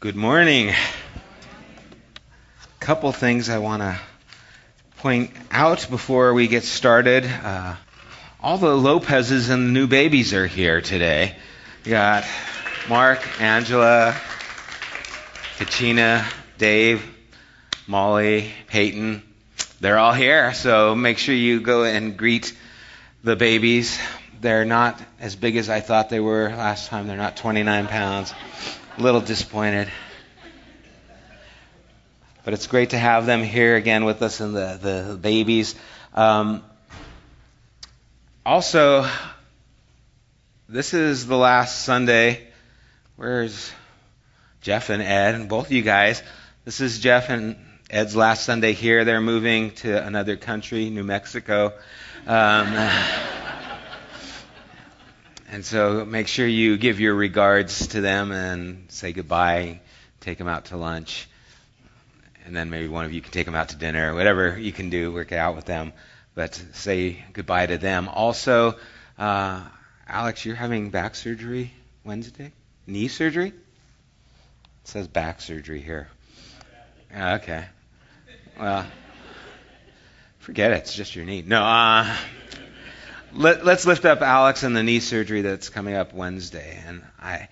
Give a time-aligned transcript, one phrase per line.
[0.00, 0.68] Good morning.
[0.68, 0.74] A
[2.78, 3.98] couple things I want to
[4.98, 7.26] point out before we get started.
[7.26, 7.74] Uh,
[8.40, 11.34] all the Lopez's and the new babies are here today.
[11.84, 12.24] We got
[12.88, 14.14] Mark, Angela,
[15.56, 16.24] Kachina,
[16.58, 17.04] Dave,
[17.88, 19.24] Molly, Peyton.
[19.80, 22.56] They're all here, so make sure you go and greet
[23.24, 23.98] the babies.
[24.40, 27.08] They're not as big as I thought they were last time.
[27.08, 28.32] They're not 29 pounds
[28.98, 29.88] a little disappointed.
[32.44, 35.76] But it's great to have them here again with us and the, the babies.
[36.14, 36.64] Um,
[38.44, 39.06] also,
[40.68, 42.48] this is the last Sunday.
[43.14, 43.72] Where's
[44.62, 46.20] Jeff and Ed and both of you guys?
[46.64, 47.56] This is Jeff and
[47.88, 49.04] Ed's last Sunday here.
[49.04, 51.72] They're moving to another country, New Mexico.
[52.26, 52.74] Um,
[55.50, 59.80] and so make sure you give your regards to them and say goodbye,
[60.20, 61.28] take them out to lunch,
[62.44, 64.90] and then maybe one of you can take them out to dinner, whatever you can
[64.90, 65.92] do, work it out with them.
[66.34, 68.08] But say goodbye to them.
[68.08, 68.76] Also,
[69.18, 69.62] uh,
[70.06, 71.72] Alex, you're having back surgery
[72.04, 72.52] Wednesday?
[72.86, 73.48] Knee surgery?
[73.48, 73.54] It
[74.84, 76.08] says back surgery here.
[77.14, 77.64] Okay.
[78.58, 78.86] Well,
[80.38, 80.78] forget it.
[80.78, 81.42] It's just your knee.
[81.46, 82.16] No, uh,
[83.32, 87.48] let, us lift up Alex and the knee surgery that's coming up Wednesday, and I,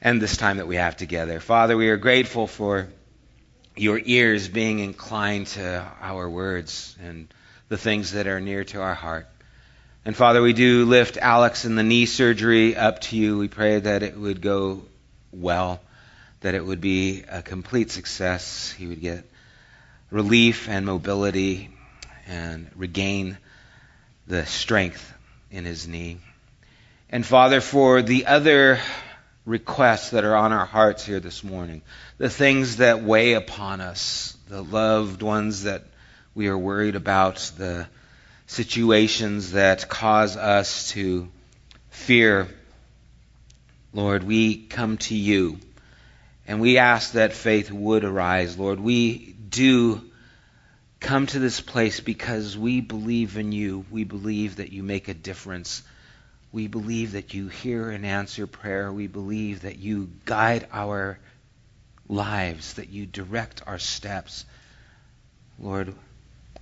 [0.00, 1.40] and this time that we have together.
[1.40, 2.88] Father, we are grateful for
[3.76, 7.32] your ears being inclined to our words and
[7.68, 9.26] the things that are near to our heart.
[10.04, 13.38] And Father, we do lift Alex and the knee surgery up to you.
[13.38, 14.82] We pray that it would go
[15.32, 15.80] well,
[16.40, 18.70] that it would be a complete success.
[18.70, 19.24] He would get
[20.10, 21.70] relief and mobility
[22.28, 23.38] and regain
[24.26, 25.12] the strength
[25.50, 26.18] in his knee.
[27.10, 28.80] And Father, for the other
[29.44, 31.82] requests that are on our hearts here this morning,
[32.18, 35.84] the things that weigh upon us, the loved ones that
[36.34, 37.86] we are worried about, the
[38.46, 41.28] situations that cause us to
[41.90, 42.48] fear,
[43.92, 45.58] Lord, we come to you
[46.46, 48.58] and we ask that faith would arise.
[48.58, 50.02] Lord, we do
[51.04, 53.84] come to this place because we believe in you.
[53.90, 55.82] We believe that you make a difference.
[56.50, 58.90] We believe that you hear and answer prayer.
[58.90, 61.18] We believe that you guide our
[62.08, 64.46] lives, that you direct our steps.
[65.58, 65.94] Lord,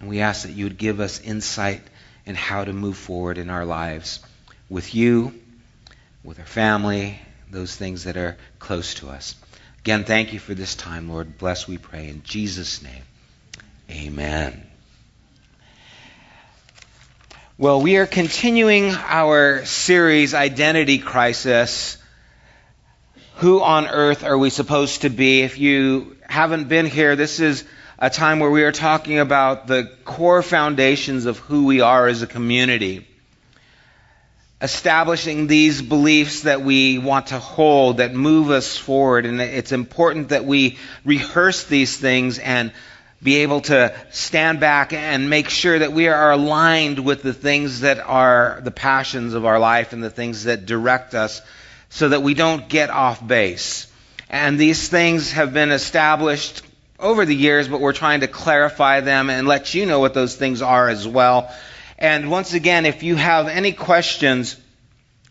[0.01, 1.83] and we ask that you would give us insight
[2.27, 4.19] in how to move forward in our lives
[4.69, 5.41] with you,
[6.25, 9.37] with our family, those things that are close to us.
[9.79, 11.39] Again, thank you for this time, Lord.
[11.39, 13.05] Bless, we pray, in Jesus' name.
[13.91, 14.67] Amen.
[17.59, 21.99] Well, we are continuing our series, Identity Crisis.
[23.37, 25.43] Who on earth are we supposed to be?
[25.43, 27.65] If you haven't been here, this is
[27.99, 32.23] a time where we are talking about the core foundations of who we are as
[32.23, 33.07] a community.
[34.61, 39.27] Establishing these beliefs that we want to hold, that move us forward.
[39.27, 42.73] And it's important that we rehearse these things and
[43.23, 47.81] be able to stand back and make sure that we are aligned with the things
[47.81, 51.41] that are the passions of our life and the things that direct us
[51.89, 53.87] so that we don't get off base.
[54.29, 56.63] And these things have been established
[56.99, 60.35] over the years, but we're trying to clarify them and let you know what those
[60.35, 61.53] things are as well.
[61.99, 64.57] And once again, if you have any questions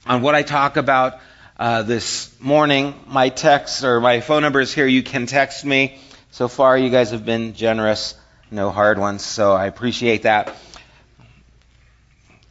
[0.06, 1.19] on what I talk about
[1.58, 4.88] uh, this morning, my text or my phone number is here.
[4.88, 6.00] You can text me.
[6.34, 8.16] So far, you guys have been generous,
[8.50, 10.56] no hard ones, so I appreciate that.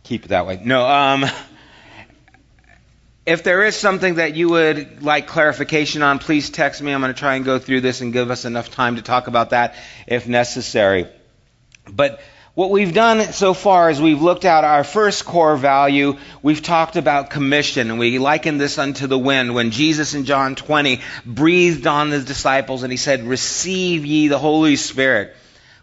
[0.03, 0.61] Keep it that way.
[0.63, 1.25] No, um,
[3.25, 6.93] if there is something that you would like clarification on, please text me.
[6.93, 9.29] I'm going to try and go through this and give us enough time to talk
[9.29, 9.75] about that
[10.07, 11.07] if necessary.
[11.91, 12.21] But
[12.60, 16.19] what we've done so far is we've looked at our first core value.
[16.43, 19.54] We've talked about commission, and we liken this unto the wind.
[19.54, 24.39] When Jesus in John 20 breathed on the disciples and he said, Receive ye the
[24.39, 25.34] Holy Spirit.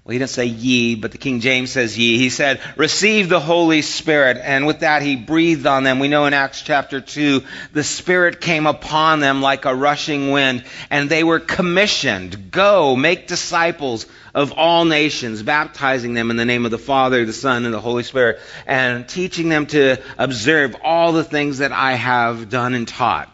[0.07, 2.17] Well, he didn't say ye, but the King James says ye.
[2.17, 4.37] He said, receive the Holy Spirit.
[4.41, 5.99] And with that, he breathed on them.
[5.99, 7.43] We know in Acts chapter 2,
[7.73, 12.51] the Spirit came upon them like a rushing wind, and they were commissioned.
[12.51, 17.33] Go, make disciples of all nations, baptizing them in the name of the Father, the
[17.33, 21.95] Son, and the Holy Spirit, and teaching them to observe all the things that I
[21.95, 23.29] have done and taught.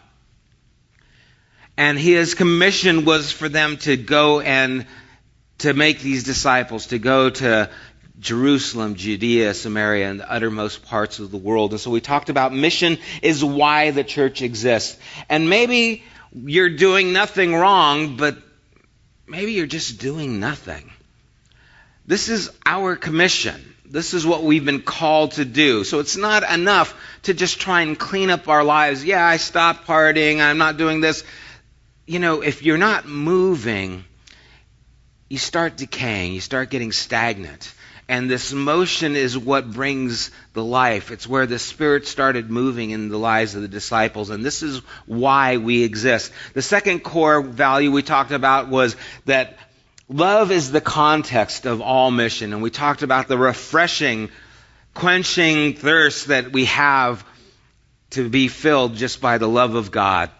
[1.76, 4.86] And his commission was for them to go and
[5.58, 7.70] to make these disciples, to go to
[8.20, 11.72] Jerusalem, Judea, Samaria, and the uttermost parts of the world.
[11.72, 14.98] And so we talked about mission is why the church exists.
[15.28, 18.36] And maybe you're doing nothing wrong, but
[19.26, 20.90] maybe you're just doing nothing.
[22.06, 23.74] This is our commission.
[23.84, 25.84] This is what we've been called to do.
[25.84, 29.04] So it's not enough to just try and clean up our lives.
[29.04, 30.40] Yeah, I stopped partying.
[30.40, 31.24] I'm not doing this.
[32.06, 34.04] You know, if you're not moving,
[35.34, 36.32] you start decaying.
[36.32, 37.74] You start getting stagnant.
[38.08, 41.10] And this motion is what brings the life.
[41.10, 44.30] It's where the Spirit started moving in the lives of the disciples.
[44.30, 46.30] And this is why we exist.
[46.52, 48.94] The second core value we talked about was
[49.24, 49.58] that
[50.08, 52.52] love is the context of all mission.
[52.52, 54.30] And we talked about the refreshing,
[54.94, 57.26] quenching thirst that we have
[58.10, 60.30] to be filled just by the love of God.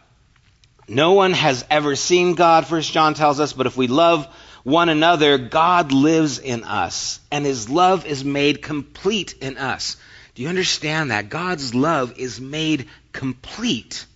[0.87, 4.29] No one has ever seen God, First John tells us, but if we love
[4.64, 9.96] one another, God lives in us, and his love is made complete in us.
[10.34, 11.28] Do you understand that?
[11.28, 14.06] God's love is made complete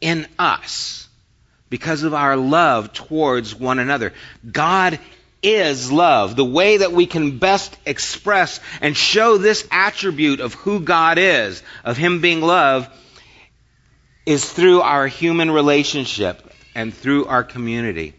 [0.00, 1.08] in us
[1.68, 4.14] because of our love towards one another.
[4.50, 4.98] God
[5.42, 6.36] is love.
[6.36, 11.62] The way that we can best express and show this attribute of who God is,
[11.84, 12.88] of Him being love,
[14.24, 18.14] is through our human relationship and through our community.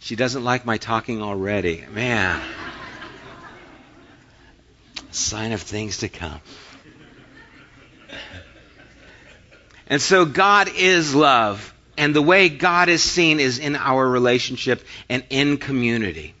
[0.00, 1.84] She doesn't like my talking already.
[1.92, 2.40] Man.
[5.10, 6.40] Sign of things to come.
[9.86, 11.74] And so God is love.
[11.98, 16.34] And the way God is seen is in our relationship and in community.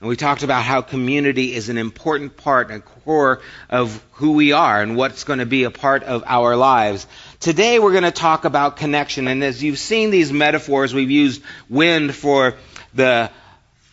[0.00, 4.52] And we talked about how community is an important part and core of who we
[4.52, 7.08] are and what's going to be a part of our lives.
[7.40, 9.28] Today we're going to talk about connection.
[9.28, 12.56] And as you've seen these metaphors, we've used wind for
[12.94, 13.30] the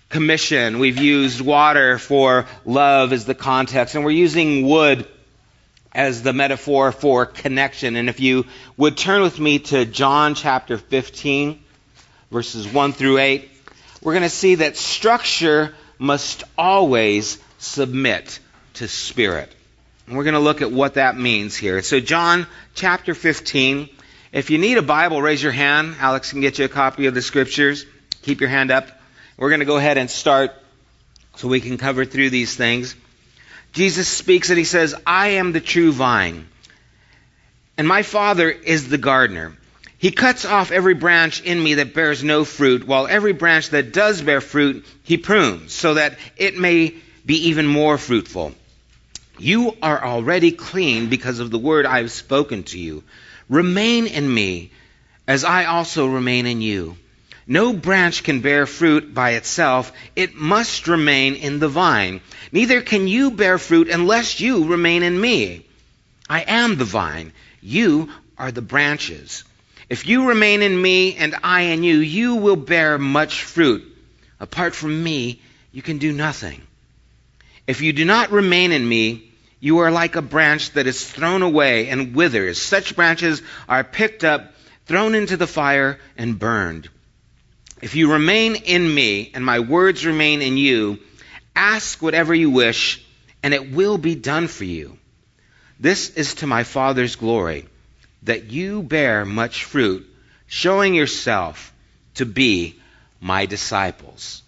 [0.10, 0.80] commission.
[0.80, 3.94] We've used water for love as the context.
[3.94, 5.08] And we're using wood
[5.94, 7.96] as the metaphor for connection.
[7.96, 8.46] And if you
[8.78, 11.64] would turn with me to John chapter 15,
[12.32, 13.48] verses 1 through 8,
[14.02, 18.40] we're going to see that structure must always submit
[18.74, 19.52] to spirit.
[20.08, 21.82] And we're going to look at what that means here.
[21.82, 23.90] So, John chapter 15.
[24.32, 25.96] If you need a Bible, raise your hand.
[26.00, 27.86] Alex can get you a copy of the scriptures.
[28.22, 28.88] Keep your hand up.
[29.38, 30.52] We're going to go ahead and start
[31.36, 32.96] so we can cover through these things.
[33.74, 36.48] Jesus speaks and he says, I am the true vine,
[37.78, 39.58] and my Father is the gardener.
[39.98, 43.92] He cuts off every branch in me that bears no fruit, while every branch that
[43.92, 48.54] does bear fruit, he prunes, so that it may be even more fruitful.
[49.38, 53.04] You are already clean because of the word I have spoken to you.
[53.50, 54.72] Remain in me,
[55.28, 56.98] as I also remain in you.
[57.48, 59.92] No branch can bear fruit by itself.
[60.16, 62.22] It must remain in the vine.
[62.52, 65.66] Neither can you bear fruit unless you remain in me.
[66.28, 67.34] I am the vine.
[67.62, 69.44] You are the branches.
[69.90, 73.84] If you remain in me and I in you, you will bear much fruit.
[74.40, 75.40] Apart from me,
[75.72, 76.62] you can do nothing.
[77.68, 79.25] If you do not remain in me,
[79.66, 82.62] you are like a branch that is thrown away and withers.
[82.62, 84.54] Such branches are picked up,
[84.86, 86.88] thrown into the fire, and burned.
[87.82, 91.00] If you remain in me and my words remain in you,
[91.56, 93.04] ask whatever you wish,
[93.42, 95.00] and it will be done for you.
[95.80, 97.66] This is to my Father's glory,
[98.22, 100.06] that you bear much fruit,
[100.46, 101.74] showing yourself
[102.14, 102.80] to be
[103.20, 104.44] my disciples.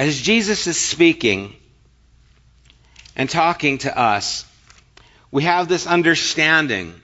[0.00, 1.54] As Jesus is speaking
[3.14, 4.46] and talking to us,
[5.30, 6.98] we have this understanding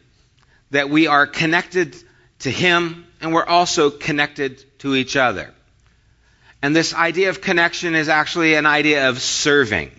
[0.71, 1.95] that we are connected
[2.39, 5.53] to Him and we're also connected to each other.
[6.63, 9.91] And this idea of connection is actually an idea of serving,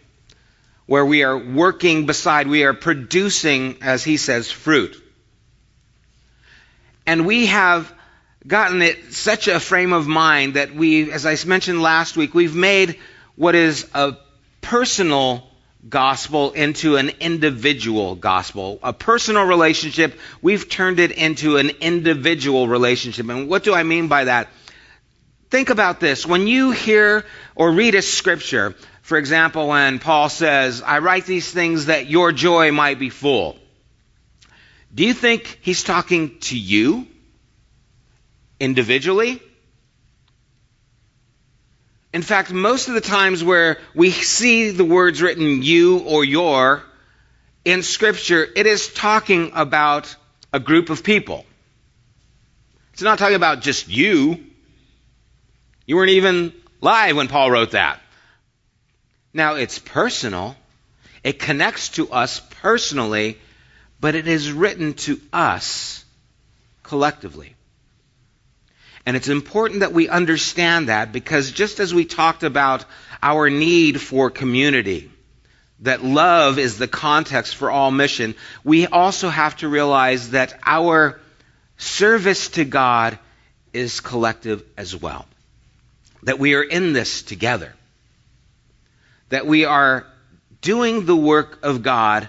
[0.88, 5.00] where we are working beside, we are producing, as he says, fruit.
[7.06, 7.94] And we have
[8.46, 12.56] gotten it such a frame of mind that we, as I mentioned last week, we've
[12.56, 13.00] made
[13.36, 14.18] what is a
[14.62, 15.48] personal
[15.88, 18.80] gospel into an individual gospel.
[18.84, 23.30] A personal relationship, we've turned it into an individual relationship.
[23.30, 24.50] And what do I mean by that?
[25.50, 26.26] Think about this.
[26.26, 27.26] When you hear
[27.56, 32.34] or read a scripture, for example, when Paul says, I write these things that your
[32.34, 33.58] joy might be full,
[34.94, 37.08] do you think he's talking to you
[38.60, 39.42] individually?
[42.14, 46.84] In fact, most of the times where we see the words written you or your
[47.66, 50.16] in Scripture, it is talking about
[50.54, 51.46] a group of people.
[52.94, 54.44] It's not talking about just you.
[55.86, 58.00] You weren't even live when Paul wrote that.
[59.34, 60.56] Now, it's personal.
[61.24, 63.38] It connects to us personally,
[64.00, 66.06] but it is written to us
[66.84, 67.54] collectively.
[69.08, 72.84] And it's important that we understand that because just as we talked about
[73.24, 75.10] our need for community,
[75.80, 78.36] that love is the context for all mission,
[78.66, 81.22] we also have to realize that our
[81.78, 83.18] service to God
[83.72, 85.26] is collective as well.
[86.24, 87.74] That we are in this together.
[89.30, 90.06] That we are
[90.60, 92.28] doing the work of God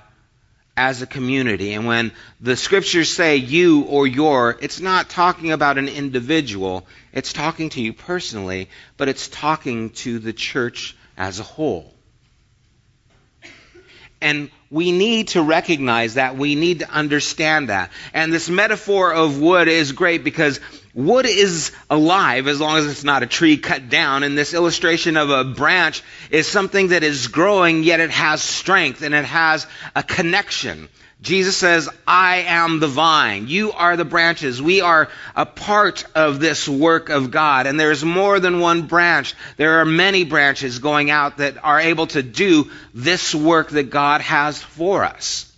[0.78, 1.72] as a community.
[1.72, 7.32] And when the scriptures say you or your, it's not talking about an individual, it's
[7.32, 11.92] talking to you personally, but it's talking to the church as a whole.
[14.20, 16.36] And we need to recognize that.
[16.36, 17.90] We need to understand that.
[18.14, 20.60] And this metaphor of wood is great because
[20.94, 24.22] wood is alive as long as it's not a tree cut down.
[24.22, 29.02] And this illustration of a branch is something that is growing, yet it has strength
[29.02, 30.88] and it has a connection.
[31.20, 33.48] Jesus says, I am the vine.
[33.48, 34.62] You are the branches.
[34.62, 37.66] We are a part of this work of God.
[37.66, 39.34] And there's more than one branch.
[39.56, 44.20] There are many branches going out that are able to do this work that God
[44.20, 45.52] has for us.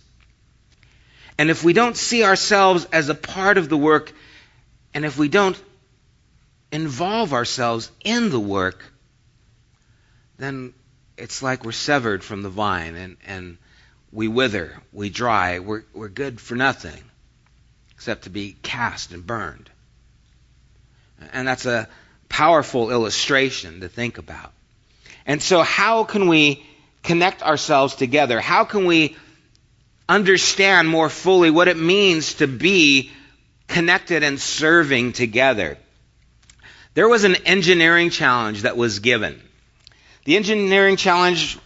[1.37, 4.13] And if we don't see ourselves as a part of the work,
[4.93, 5.61] and if we don't
[6.71, 8.83] involve ourselves in the work,
[10.37, 10.73] then
[11.17, 13.57] it's like we're severed from the vine and, and
[14.11, 17.03] we wither, we dry, we're, we're good for nothing
[17.95, 19.69] except to be cast and burned.
[21.33, 21.87] And that's a
[22.29, 24.51] powerful illustration to think about.
[25.25, 26.65] And so, how can we
[27.03, 28.39] connect ourselves together?
[28.39, 29.15] How can we
[30.09, 33.11] understand more fully what it means to be
[33.71, 35.77] connected and serving together?
[36.93, 39.41] There was an engineering challenge that was given.
[40.25, 41.57] The engineering challenge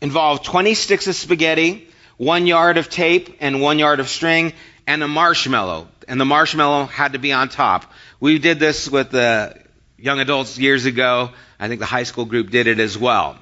[0.00, 4.52] involved 20 sticks of spaghetti, one yard of tape, and one yard of string,
[4.86, 5.88] and a marshmallow.
[6.06, 7.92] And the marshmallow had to be on top.
[8.20, 9.58] We did this with the
[9.98, 11.30] young adults years ago.
[11.58, 13.36] I think the high school group did it as well.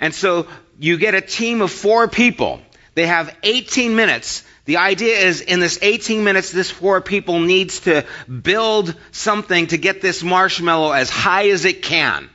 [0.00, 0.46] And so
[0.78, 2.62] you get a team of four people.
[2.94, 4.44] They have 18 minutes.
[4.64, 9.78] The idea is in this 18 minutes, this four people needs to build something to
[9.78, 12.28] get this marshmallow as high as it can.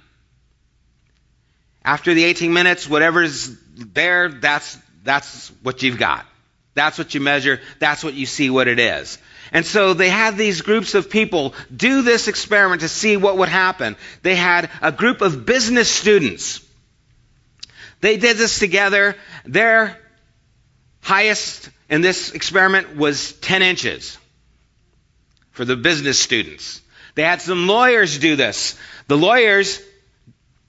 [1.83, 6.25] After the 18 minutes, whatever's there, that's, that's what you've got.
[6.73, 7.61] That's what you measure.
[7.79, 9.17] That's what you see what it is.
[9.51, 13.49] And so they had these groups of people do this experiment to see what would
[13.49, 13.95] happen.
[14.23, 16.59] They had a group of business students.
[18.01, 19.15] They did this together.
[19.45, 19.97] Their
[21.05, 24.17] highest in this experiment was 10 inches
[25.51, 26.81] for the business students.
[27.13, 28.75] They had some lawyers do this.
[29.07, 29.79] The lawyers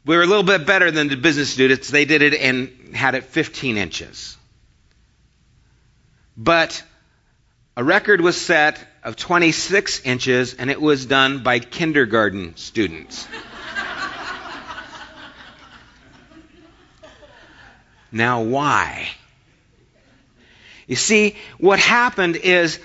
[0.04, 1.88] we were a little bit better than the business students.
[1.88, 4.36] They did it and had it 15 inches.
[6.36, 6.82] But
[7.74, 13.26] a record was set of 26 inches, and it was done by kindergarten students.
[18.12, 19.08] now, why?
[20.86, 22.78] You see, what happened is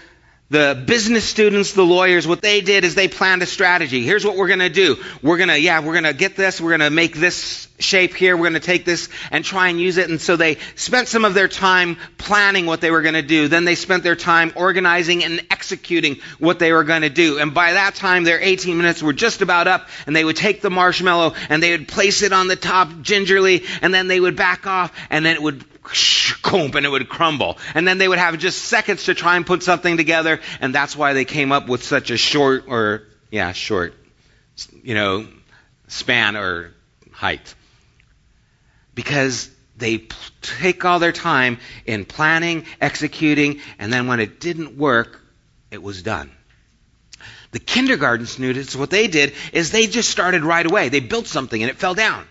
[0.52, 4.04] the business students, the lawyers, what they did is they planned a strategy.
[4.04, 4.98] Here's what we're going to do.
[5.22, 6.60] We're going to, yeah, we're going to get this.
[6.60, 8.36] We're going to make this shape here.
[8.36, 10.10] We're going to take this and try and use it.
[10.10, 13.48] And so they spent some of their time planning what they were going to do.
[13.48, 17.40] Then they spent their time organizing and executing what they were going to do.
[17.40, 19.88] And by that time, their 18 minutes were just about up.
[20.06, 23.64] And they would take the marshmallow and they would place it on the top gingerly.
[23.82, 25.64] And then they would back off and then it would
[26.54, 27.58] and it would crumble.
[27.74, 30.96] And then they would have just seconds to try and put something together, and that's
[30.96, 33.94] why they came up with such a short, or, yeah, short,
[34.84, 35.28] you know,
[35.88, 36.74] span or
[37.12, 37.56] height.
[38.94, 40.08] Because they
[40.42, 45.22] take all their time in planning, executing, and then when it didn't work,
[45.72, 46.32] it was done.
[47.52, 50.90] The kindergarten students, what they did is they just started right away.
[50.90, 52.26] They built something and it fell down.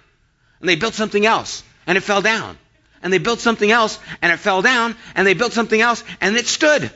[0.61, 2.57] And they built something else and it fell down
[3.03, 6.37] and they built something else and it fell down and they built something else and
[6.37, 6.91] it stood.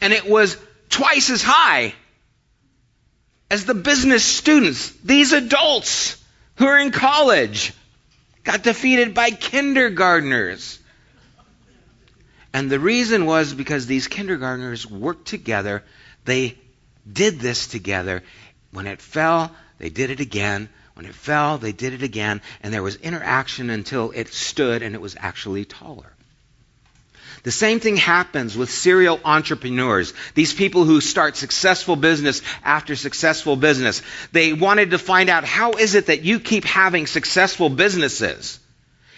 [0.00, 0.56] And it was
[0.88, 1.94] twice as high
[3.50, 6.16] as the business students, these adults
[6.56, 7.72] who are in college,
[8.42, 10.78] got defeated by kindergartners.
[12.52, 15.82] And the reason was because these kindergartners worked together.
[16.24, 16.56] They
[17.10, 18.22] did this together.
[18.70, 20.68] When it fell, they did it again.
[20.94, 24.94] When it fell, they did it again, and there was interaction until it stood and
[24.94, 26.12] it was actually taller.
[27.42, 30.14] The same thing happens with serial entrepreneurs.
[30.34, 34.00] These people who start successful business after successful business.
[34.32, 38.58] They wanted to find out how is it that you keep having successful businesses?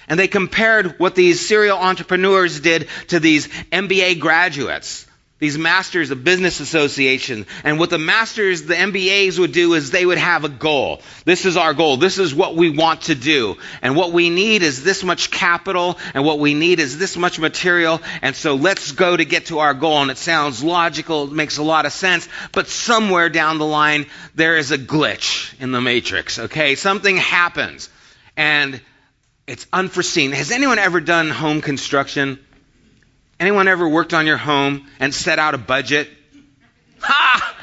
[0.08, 5.05] And they compared what these serial entrepreneurs did to these MBA graduates
[5.38, 7.46] these masters of business association.
[7.62, 11.02] And what the masters, the MBAs would do is they would have a goal.
[11.26, 11.98] This is our goal.
[11.98, 13.56] This is what we want to do.
[13.82, 17.38] And what we need is this much capital and what we need is this much
[17.38, 18.00] material.
[18.22, 20.00] And so let's go to get to our goal.
[20.00, 21.24] And it sounds logical.
[21.24, 22.26] It makes a lot of sense.
[22.52, 26.38] But somewhere down the line, there is a glitch in the matrix.
[26.38, 26.76] Okay.
[26.76, 27.90] Something happens
[28.38, 28.80] and
[29.46, 30.32] it's unforeseen.
[30.32, 32.38] Has anyone ever done home construction?
[33.38, 36.08] Anyone ever worked on your home and set out a budget?
[37.00, 37.56] Ha!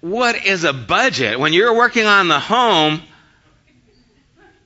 [0.00, 1.40] what is a budget?
[1.40, 3.00] When you're working on the home,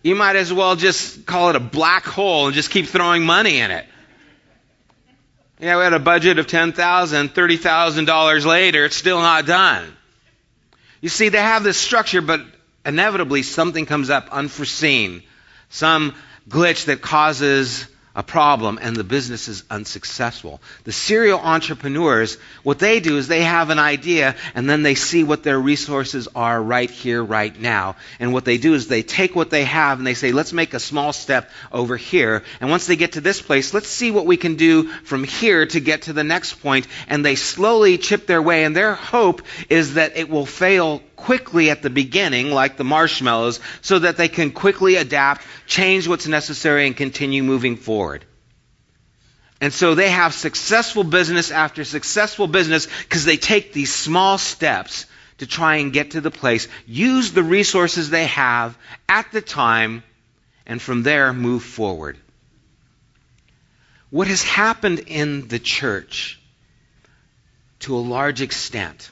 [0.03, 3.59] you might as well just call it a black hole and just keep throwing money
[3.59, 3.87] in it.
[5.61, 9.93] Yeah, we had a budget of $10,000, $30,000 later, it's still not done.
[11.01, 12.41] You see, they have this structure, but
[12.85, 15.23] inevitably something comes up unforeseen.
[15.69, 16.15] Some
[16.49, 17.87] glitch that causes
[18.19, 20.61] a problem and the business is unsuccessful.
[20.83, 25.23] The serial entrepreneurs, what they do is they have an idea and then they see
[25.23, 27.95] what their resources are right here, right now.
[28.19, 30.75] And what they do is they take what they have and they say, let's make
[30.75, 32.43] a small step over here.
[32.61, 35.67] And once they get to this place, let's see what we can do from here
[35.67, 36.89] to get to the next point.
[37.07, 41.71] And they slowly chip their way and their hope is that it will fail quickly
[41.71, 46.87] at the beginning, like the marshmallows, so that they can quickly adapt, change what's necessary,
[46.87, 48.25] and continue moving forward.
[49.61, 55.07] And so they have successful business after successful business because they take these small steps
[55.39, 60.05] to try and get to the place, use the resources they have at the time,
[60.67, 62.17] and from there move forward.
[64.11, 66.41] What has happened in the church
[67.81, 69.11] to a large extent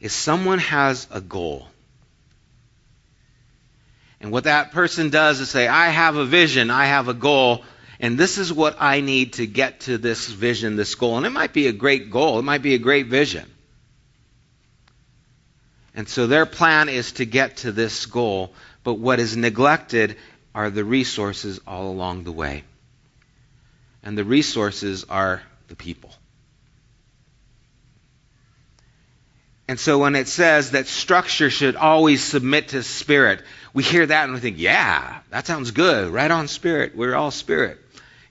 [0.00, 1.66] is someone has a goal.
[4.20, 7.64] And what that person does is say, I have a vision, I have a goal,
[7.98, 11.16] and this is what I need to get to this vision, this goal.
[11.16, 13.48] And it might be a great goal, it might be a great vision.
[15.94, 20.16] And so their plan is to get to this goal, but what is neglected
[20.54, 22.64] are the resources all along the way.
[24.02, 26.14] And the resources are the people.
[29.70, 33.40] And so when it says that structure should always submit to spirit,
[33.72, 36.12] we hear that and we think, yeah, that sounds good.
[36.12, 36.96] Right on spirit.
[36.96, 37.78] We're all spirit.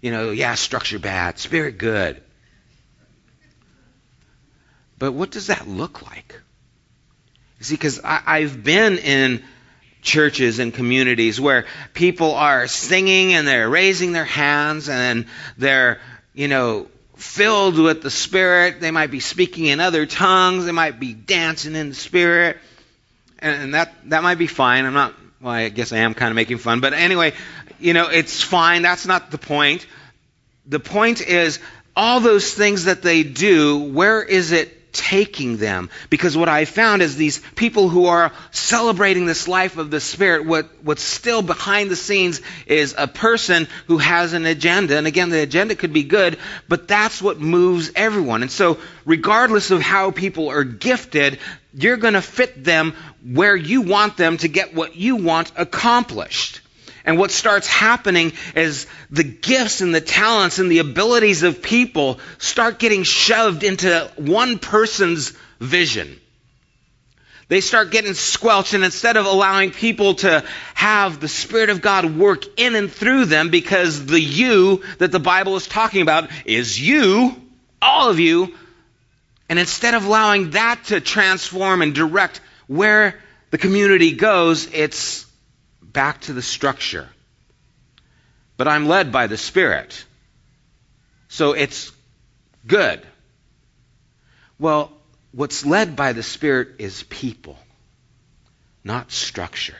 [0.01, 2.21] You know, yeah, structure bad, spirit good.
[4.97, 6.37] But what does that look like?
[7.59, 9.41] You see, because I've been in
[10.01, 15.25] churches and communities where people are singing and they're raising their hands and
[15.57, 16.01] they're,
[16.33, 18.79] you know, filled with the Spirit.
[18.79, 20.65] They might be speaking in other tongues.
[20.65, 22.57] They might be dancing in the Spirit.
[23.39, 24.85] And that, that might be fine.
[24.85, 26.79] I'm not, well, I guess I am kind of making fun.
[26.79, 27.33] But anyway,
[27.79, 28.81] you know, it's fine.
[28.81, 29.85] That's not the point.
[30.65, 31.59] The point is,
[31.95, 35.89] all those things that they do, where is it taking them.
[36.09, 40.45] Because what I found is these people who are celebrating this life of the Spirit,
[40.45, 44.97] what, what's still behind the scenes is a person who has an agenda.
[44.97, 48.41] And again, the agenda could be good, but that's what moves everyone.
[48.41, 51.39] And so, regardless of how people are gifted,
[51.73, 56.61] you're going to fit them where you want them to get what you want accomplished.
[57.05, 62.19] And what starts happening is the gifts and the talents and the abilities of people
[62.37, 66.19] start getting shoved into one person's vision.
[67.49, 70.43] They start getting squelched, and instead of allowing people to
[70.75, 75.19] have the Spirit of God work in and through them, because the you that the
[75.19, 77.35] Bible is talking about is you,
[77.81, 78.53] all of you,
[79.49, 85.25] and instead of allowing that to transform and direct where the community goes, it's
[85.91, 87.07] back to the structure.
[88.57, 90.03] But I'm led by the Spirit.
[91.29, 91.91] So it's
[92.67, 93.01] good.
[94.59, 94.91] Well,
[95.31, 97.57] what's led by the Spirit is people,
[98.83, 99.77] not structure,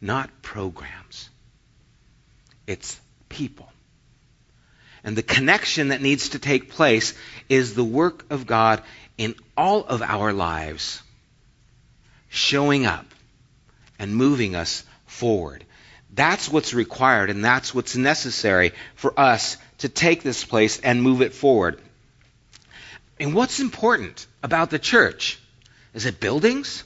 [0.00, 1.28] not programs.
[2.66, 3.68] It's people.
[5.04, 7.12] And the connection that needs to take place
[7.48, 8.82] is the work of God
[9.18, 11.02] in all of our lives,
[12.28, 13.06] showing up
[13.98, 14.84] and moving us
[15.22, 15.64] forward.
[16.12, 21.22] That's what's required and that's what's necessary for us to take this place and move
[21.22, 21.80] it forward.
[23.20, 25.38] And what's important about the church?
[25.94, 26.82] Is it buildings?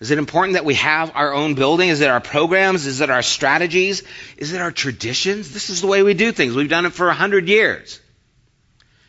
[0.00, 1.88] Is it important that we have our own building?
[1.88, 2.84] Is it our programs?
[2.84, 4.02] Is it our strategies?
[4.36, 5.52] Is it our traditions?
[5.52, 6.56] This is the way we do things.
[6.56, 8.00] We've done it for a hundred years.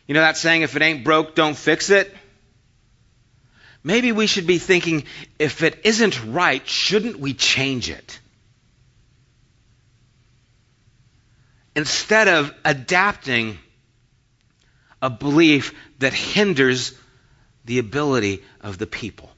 [0.06, 2.14] You know that saying, if it ain't broke, don't fix it?
[3.86, 5.04] Maybe we should be thinking
[5.38, 8.18] if it isn't right, shouldn't we change it?
[11.76, 13.58] Instead of adapting
[15.00, 16.98] a belief that hinders
[17.64, 19.30] the ability of the people.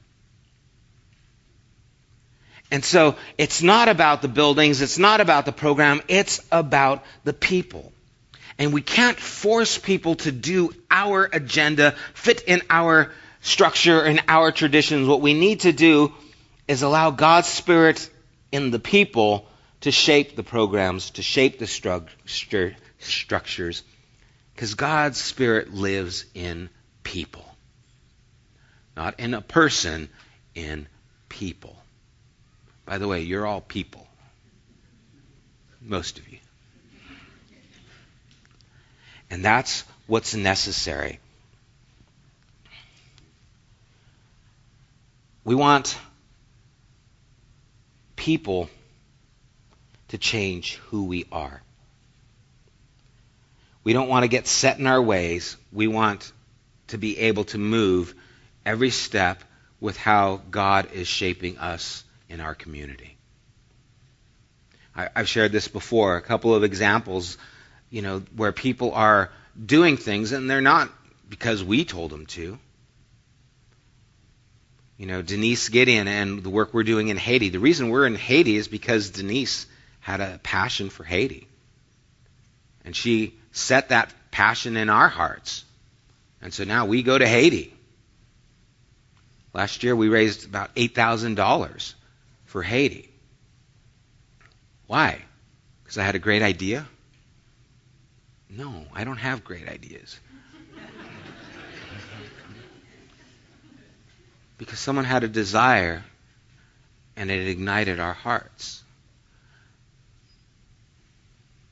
[2.71, 7.33] And so it's not about the buildings, it's not about the program, it's about the
[7.33, 7.91] people.
[8.57, 14.51] And we can't force people to do our agenda, fit in our structure and our
[14.51, 15.07] traditions.
[15.07, 16.13] What we need to do
[16.67, 18.09] is allow God's Spirit
[18.51, 19.47] in the people
[19.81, 23.83] to shape the programs, to shape the structure, structures,
[24.53, 26.69] because God's Spirit lives in
[27.03, 27.45] people.
[28.95, 30.09] Not in a person,
[30.53, 30.87] in
[31.29, 31.77] people.
[32.85, 34.05] By the way, you're all people.
[35.81, 36.39] Most of you.
[39.29, 41.19] And that's what's necessary.
[45.49, 45.97] We want
[48.15, 48.69] people
[50.09, 51.63] to change who we are.
[53.83, 55.57] We don't want to get set in our ways.
[55.73, 56.31] We want
[56.89, 58.13] to be able to move
[58.63, 59.43] every step
[59.79, 63.17] with how God is shaping us in our community.
[64.95, 67.39] I, have shared this before, a couple of examples,
[67.89, 69.31] you know, where people are
[69.65, 70.91] doing things and they're not
[71.27, 72.59] because we told them to.
[74.99, 77.47] You know, Denise Gideon and the work we're doing in Haiti.
[77.47, 79.65] The reason we're in Haiti is because Denise
[80.01, 81.47] had a passion for Haiti.
[82.83, 85.63] And she set that passion in our hearts.
[86.41, 87.73] And so now we go to Haiti.
[89.53, 91.93] Last year we raised about $8,000
[92.43, 93.09] for Haiti.
[94.85, 95.21] Why?
[95.81, 96.85] Because I had a great idea?
[98.49, 100.19] No, I don't have great ideas.
[104.59, 106.03] Because someone had a desire
[107.15, 108.83] and it ignited our hearts.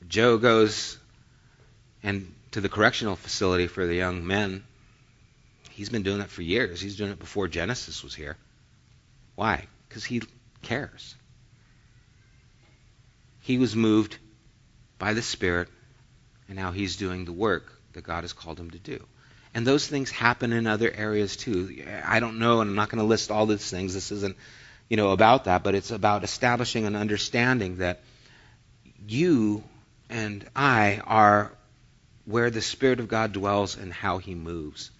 [0.08, 0.98] Joe goes
[2.02, 4.64] and to the correctional facility for the young men.
[5.70, 6.80] He's been doing it for years.
[6.80, 8.38] He's doing it before Genesis was here.
[9.36, 9.66] Why?
[9.88, 10.22] Because he
[10.62, 11.14] cares.
[13.42, 14.16] He was moved
[14.98, 15.68] by the Spirit,
[16.48, 19.04] and now he's doing the work that God has called him to do.
[19.58, 21.84] And those things happen in other areas too.
[22.04, 23.92] I don't know, and I'm not going to list all these things.
[23.92, 24.36] This isn't,
[24.88, 27.98] you know, about that, but it's about establishing an understanding that
[29.08, 29.64] you
[30.08, 31.50] and I are
[32.24, 34.92] where the Spirit of God dwells and how He moves.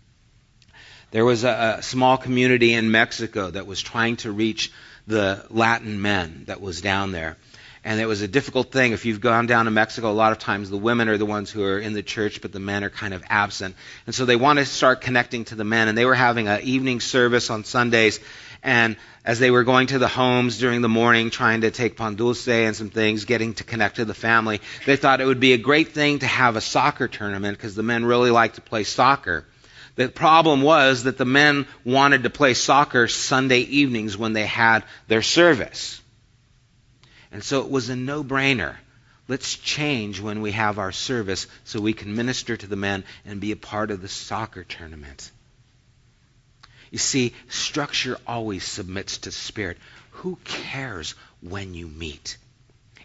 [1.13, 4.73] There was a, a small community in Mexico that was trying to reach
[5.07, 7.37] the Latin men that was down there.
[7.89, 8.93] And it was a difficult thing.
[8.93, 11.51] If you've gone down to Mexico, a lot of times the women are the ones
[11.51, 13.77] who are in the church, but the men are kind of absent.
[14.05, 15.89] And so they wanted to start connecting to the men.
[15.89, 18.21] And they were having an evening service on Sundays.
[18.63, 22.17] And as they were going to the homes during the morning, trying to take pan
[22.17, 25.55] dulce and some things, getting to connect to the family, they thought it would be
[25.55, 28.85] a great thing to have a soccer tournament because the men really like to play
[28.85, 29.47] soccer.
[29.97, 34.85] The problem was that the men wanted to play soccer Sunday evenings when they had
[35.07, 36.03] their service.
[37.31, 38.77] And so it was a no brainer.
[39.29, 43.41] Let's change when we have our service so we can minister to the men and
[43.41, 45.31] be a part of the soccer tournament.
[46.91, 49.77] You see, structure always submits to spirit.
[50.13, 52.39] Who cares when you meet?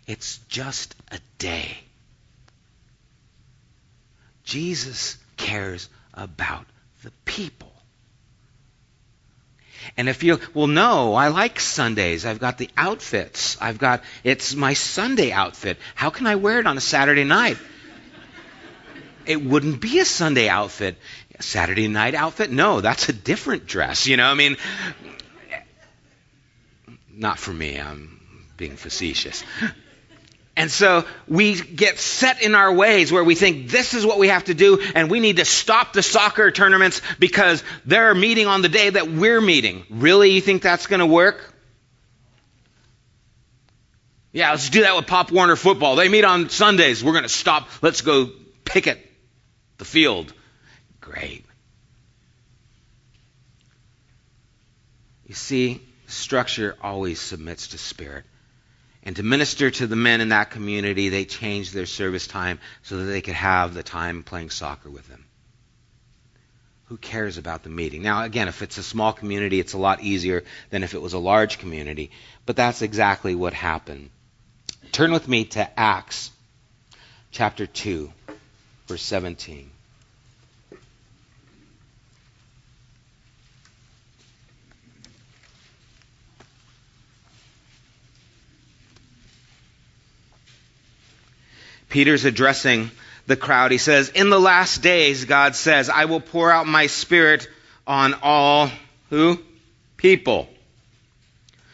[0.07, 1.77] It's just a day.
[4.45, 6.65] Jesus cares about
[7.03, 7.72] the people.
[9.97, 12.25] And if you, well, no, I like Sundays.
[12.25, 13.57] I've got the outfits.
[13.61, 15.77] I've got, it's my Sunday outfit.
[15.95, 17.57] How can I wear it on a Saturday night?
[19.25, 20.97] it wouldn't be a Sunday outfit.
[21.39, 22.51] Saturday night outfit?
[22.51, 24.07] No, that's a different dress.
[24.07, 24.57] You know, I mean,
[27.11, 27.79] not for me.
[27.79, 28.19] I'm
[28.57, 29.43] being facetious.
[30.55, 34.27] And so we get set in our ways where we think this is what we
[34.27, 38.61] have to do and we need to stop the soccer tournaments because they're meeting on
[38.61, 39.83] the day that we're meeting.
[39.89, 40.31] Really?
[40.31, 41.53] You think that's going to work?
[44.31, 45.95] Yeah, let's do that with Pop Warner football.
[45.95, 47.03] They meet on Sundays.
[47.03, 47.67] We're going to stop.
[47.81, 48.29] Let's go
[48.65, 48.99] picket
[49.77, 50.33] the field.
[51.01, 51.45] Great.
[55.27, 58.25] You see, structure always submits to spirit.
[59.05, 62.97] And to minister to the men in that community, they changed their service time so
[62.97, 65.25] that they could have the time playing soccer with them.
[66.85, 68.01] Who cares about the meeting?
[68.01, 71.13] Now, again, if it's a small community, it's a lot easier than if it was
[71.13, 72.11] a large community.
[72.45, 74.09] But that's exactly what happened.
[74.91, 76.29] Turn with me to Acts
[77.31, 78.11] chapter 2,
[78.87, 79.69] verse 17.
[91.93, 92.89] Peter's addressing
[93.27, 93.71] the crowd.
[93.71, 97.47] He says, In the last days, God says, I will pour out my spirit
[97.85, 98.71] on all
[99.11, 99.37] who?
[99.95, 100.49] People.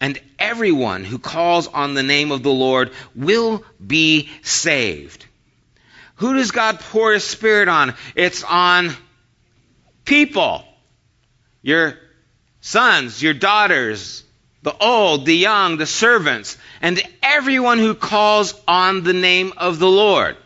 [0.00, 5.26] and everyone who calls on the name of the Lord will be saved.
[6.16, 7.94] Who does God pour His Spirit on?
[8.14, 8.90] It's on
[10.04, 10.64] people.
[11.62, 11.94] Your
[12.60, 14.24] sons, your daughters,
[14.62, 19.88] the old, the young, the servants, and everyone who calls on the name of the
[19.88, 20.36] Lord.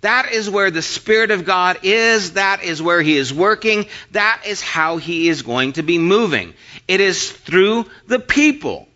[0.00, 2.34] That is where the Spirit of God is.
[2.34, 3.86] That is where He is working.
[4.12, 6.54] That is how He is going to be moving.
[6.88, 8.88] It is through the people.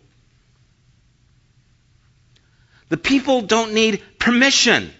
[2.89, 4.91] The people don't need permission.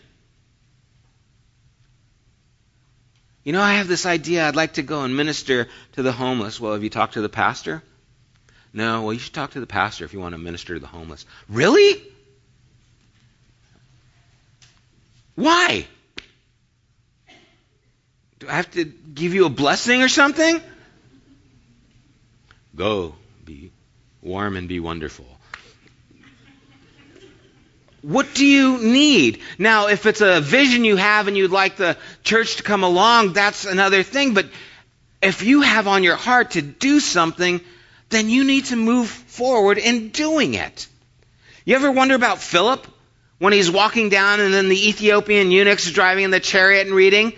[3.43, 4.47] You know, I have this idea.
[4.47, 6.59] I'd like to go and minister to the homeless.
[6.59, 7.83] Well, have you talked to the pastor?
[8.71, 10.87] No, well, you should talk to the pastor if you want to minister to the
[10.87, 11.25] homeless.
[11.49, 12.01] Really?
[15.35, 15.87] Why?
[18.39, 20.61] Do I have to give you a blessing or something?
[22.75, 23.71] Go, be
[24.21, 25.25] warm and be wonderful.
[28.01, 29.39] What do you need?
[29.57, 33.33] Now, if it's a vision you have and you'd like the church to come along,
[33.33, 34.33] that's another thing.
[34.33, 34.49] But
[35.21, 37.61] if you have on your heart to do something,
[38.09, 40.87] then you need to move forward in doing it.
[41.63, 42.85] You ever wonder about Philip?
[43.43, 47.33] when he's walking down and then the Ethiopian eunuch's driving in the chariot and reading.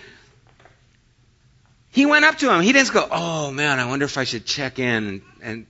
[1.95, 2.61] He went up to him.
[2.61, 5.65] He didn't go, oh man, I wonder if I should check in and, and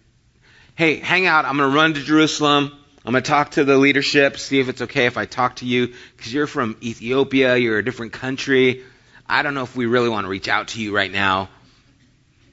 [0.74, 1.46] hey, hang out.
[1.46, 2.76] I'm going to run to Jerusalem.
[3.06, 5.68] I'm going to talk to the leadership, see if it's okay if I talk to
[5.68, 8.84] you because you're from Ethiopia, you're a different country.
[9.30, 11.50] I don't know if we really want to reach out to you right now.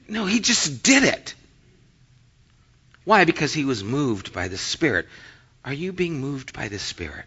[0.07, 1.33] No, he just did it.
[3.05, 3.25] Why?
[3.25, 5.07] Because he was moved by the Spirit.
[5.65, 7.25] Are you being moved by the Spirit?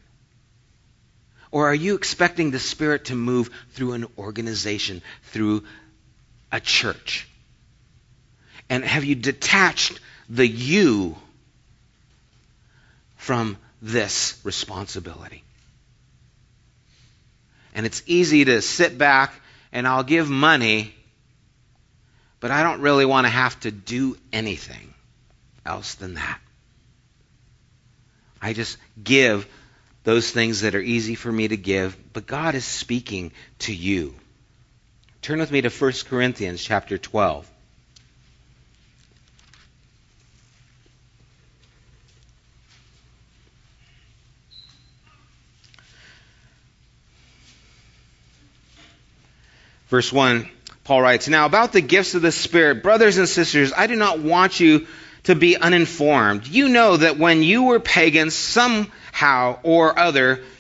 [1.51, 5.65] Or are you expecting the Spirit to move through an organization, through
[6.53, 7.29] a church?
[8.69, 11.17] And have you detached the you
[13.17, 15.43] from this responsibility?
[17.75, 19.33] And it's easy to sit back
[19.71, 20.95] and I'll give money,
[22.41, 24.95] but I don't really want to have to do anything
[25.65, 26.41] else than that.
[28.41, 29.47] I just give
[30.05, 34.15] those things that are easy for me to give, but God is speaking to you.
[35.23, 37.51] Turn with me to 1 Corinthians chapter 12.
[49.89, 50.49] Verse 1,
[50.85, 54.19] Paul writes, Now about the gifts of the Spirit, brothers and sisters, I do not
[54.19, 54.87] want you
[55.25, 56.47] to be uninformed.
[56.47, 60.43] You know that when you were pagans, somehow or other,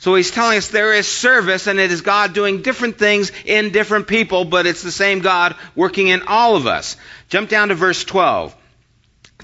[0.00, 3.70] So he's telling us there is service and it is God doing different things in
[3.70, 6.96] different people, but it's the same God working in all of us.
[7.28, 8.56] Jump down to verse 12.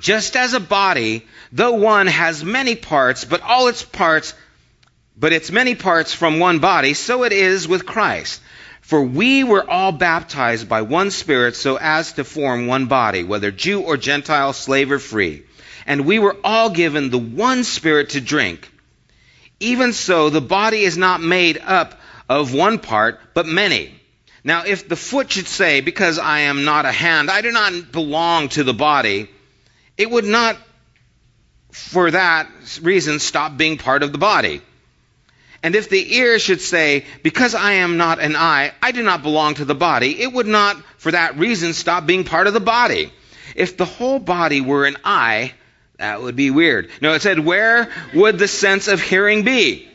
[0.00, 4.32] Just as a body, though one has many parts, but all its parts,
[5.14, 8.40] but its many parts from one body, so it is with Christ.
[8.80, 13.50] For we were all baptized by one Spirit so as to form one body, whether
[13.50, 15.42] Jew or Gentile, slave or free.
[15.86, 18.70] And we were all given the one Spirit to drink.
[19.60, 23.94] Even so, the body is not made up of one part, but many.
[24.44, 27.90] Now, if the foot should say, Because I am not a hand, I do not
[27.90, 29.28] belong to the body,
[29.96, 30.56] it would not,
[31.70, 32.48] for that
[32.82, 34.60] reason, stop being part of the body.
[35.62, 39.22] And if the ear should say, Because I am not an eye, I do not
[39.22, 42.60] belong to the body, it would not, for that reason, stop being part of the
[42.60, 43.12] body.
[43.54, 45.54] If the whole body were an eye,
[45.98, 46.90] that would be weird.
[47.00, 49.88] No, it said, Where would the sense of hearing be?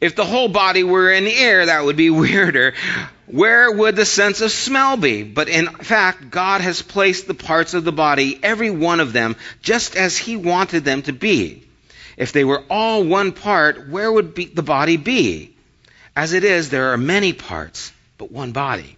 [0.00, 2.74] If the whole body were an ear, that would be weirder.
[3.26, 5.22] Where would the sense of smell be?
[5.22, 9.36] But in fact, God has placed the parts of the body, every one of them,
[9.62, 11.64] just as He wanted them to be.
[12.16, 15.54] If they were all one part, where would be the body be?
[16.16, 18.96] As it is, there are many parts, but one body.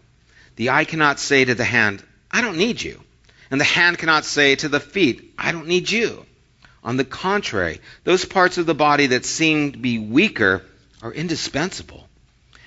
[0.57, 3.01] The eye cannot say to the hand, I don't need you.
[3.53, 6.25] And the hand cannot say to the feet, I don't need you.
[6.83, 10.65] On the contrary, those parts of the body that seem to be weaker
[11.03, 12.09] are indispensable.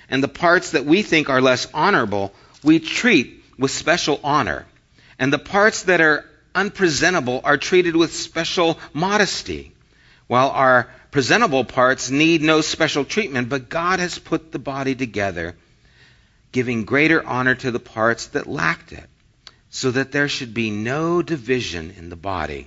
[0.08, 4.64] And the parts that we think are less honorable, we treat with special honor.
[5.18, 9.72] And the parts that are unpresentable are treated with special modesty.
[10.28, 15.56] While our presentable parts need no special treatment, but God has put the body together,
[16.52, 19.08] giving greater honor to the parts that lacked it,
[19.76, 22.66] so that there should be no division in the body,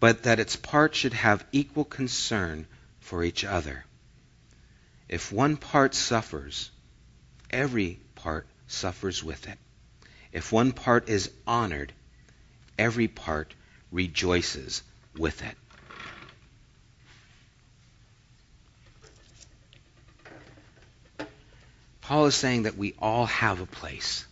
[0.00, 2.66] but that its parts should have equal concern
[2.98, 3.84] for each other.
[5.08, 6.72] If one part suffers,
[7.52, 9.56] every part suffers with it.
[10.32, 11.92] If one part is honored,
[12.76, 13.54] every part
[13.92, 14.82] rejoices
[15.16, 15.56] with it.
[22.00, 24.26] Paul is saying that we all have a place.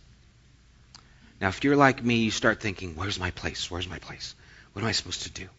[1.43, 3.69] Now, if you're like me, you start thinking, where's my place?
[3.69, 4.33] Where's my place?
[4.71, 5.49] What am I supposed to do?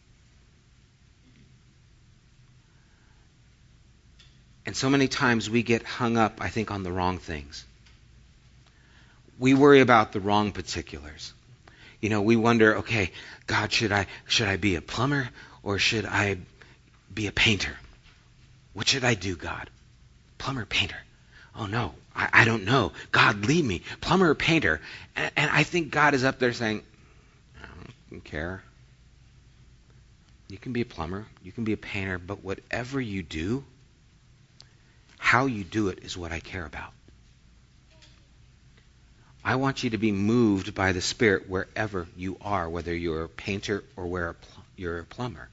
[4.65, 7.67] And so many times we get hung up, I think, on the wrong things.
[9.39, 11.35] We worry about the wrong particulars.
[12.01, 13.11] You know, we wonder, okay,
[13.47, 15.29] God, should I should I be a plumber
[15.63, 16.39] or should I
[17.13, 17.77] be a painter?
[18.73, 19.69] What should I do, God?
[20.39, 21.03] Plumber, painter.
[21.55, 22.93] Oh no, I, I don't know.
[23.11, 23.83] God, lead me.
[24.01, 24.81] Plumber or painter.
[25.17, 26.83] And, and I think God is up there saying,
[27.61, 27.67] I
[28.11, 28.63] don't care.
[30.49, 33.65] You can be a plumber, you can be a painter, but whatever you do,
[35.19, 36.93] how you do it is what I care about.
[39.45, 43.29] I want you to be moved by the Spirit wherever you are, whether you're a
[43.29, 44.37] painter or where
[44.77, 45.49] you're a plumber.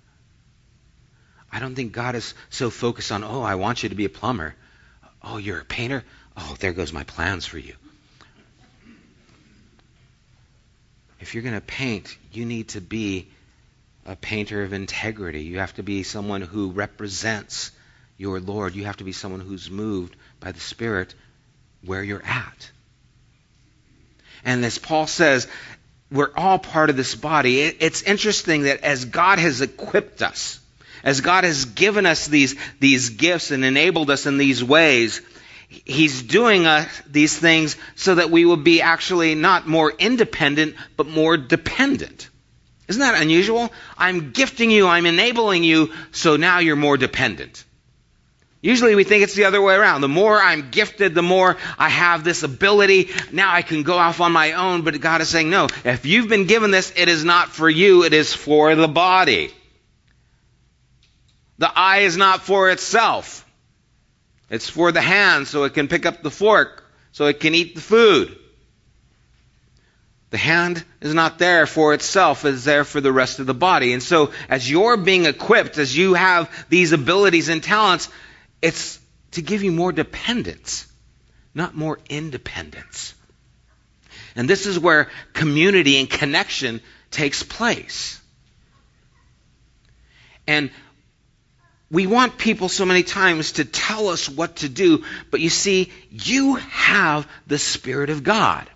[1.51, 4.09] I don't think God is so focused on, oh, I want you to be a
[4.09, 4.55] plumber.
[5.21, 6.03] Oh, you're a painter?
[6.37, 7.73] Oh, there goes my plans for you.
[11.19, 13.27] If you're going to paint, you need to be
[14.05, 15.43] a painter of integrity.
[15.43, 17.71] You have to be someone who represents
[18.17, 18.75] your Lord.
[18.75, 21.13] You have to be someone who's moved by the Spirit
[21.85, 22.71] where you're at.
[24.43, 25.47] And as Paul says,
[26.11, 27.61] we're all part of this body.
[27.61, 30.59] It's interesting that as God has equipped us,
[31.03, 35.21] as God has given us these, these gifts and enabled us in these ways,
[35.71, 41.07] He's doing uh, these things so that we will be actually not more independent, but
[41.07, 42.29] more dependent.
[42.89, 43.71] Isn't that unusual?
[43.97, 47.63] I'm gifting you, I'm enabling you, so now you're more dependent.
[48.61, 50.01] Usually we think it's the other way around.
[50.01, 53.09] The more I'm gifted, the more I have this ability.
[53.31, 54.83] Now I can go off on my own.
[54.83, 58.03] But God is saying, no, if you've been given this, it is not for you,
[58.03, 59.51] it is for the body.
[61.57, 63.45] The eye is not for itself.
[64.51, 66.83] It's for the hand so it can pick up the fork,
[67.13, 68.37] so it can eat the food.
[70.29, 73.93] The hand is not there for itself, it's there for the rest of the body.
[73.93, 78.09] And so, as you're being equipped, as you have these abilities and talents,
[78.61, 78.99] it's
[79.31, 80.85] to give you more dependence,
[81.53, 83.13] not more independence.
[84.35, 88.21] And this is where community and connection takes place.
[90.45, 90.71] And
[91.91, 95.91] we want people so many times to tell us what to do, but you see,
[96.09, 98.69] you have the Spirit of God.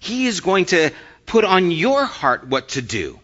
[0.00, 0.90] He is going to
[1.24, 3.20] put on your heart what to do.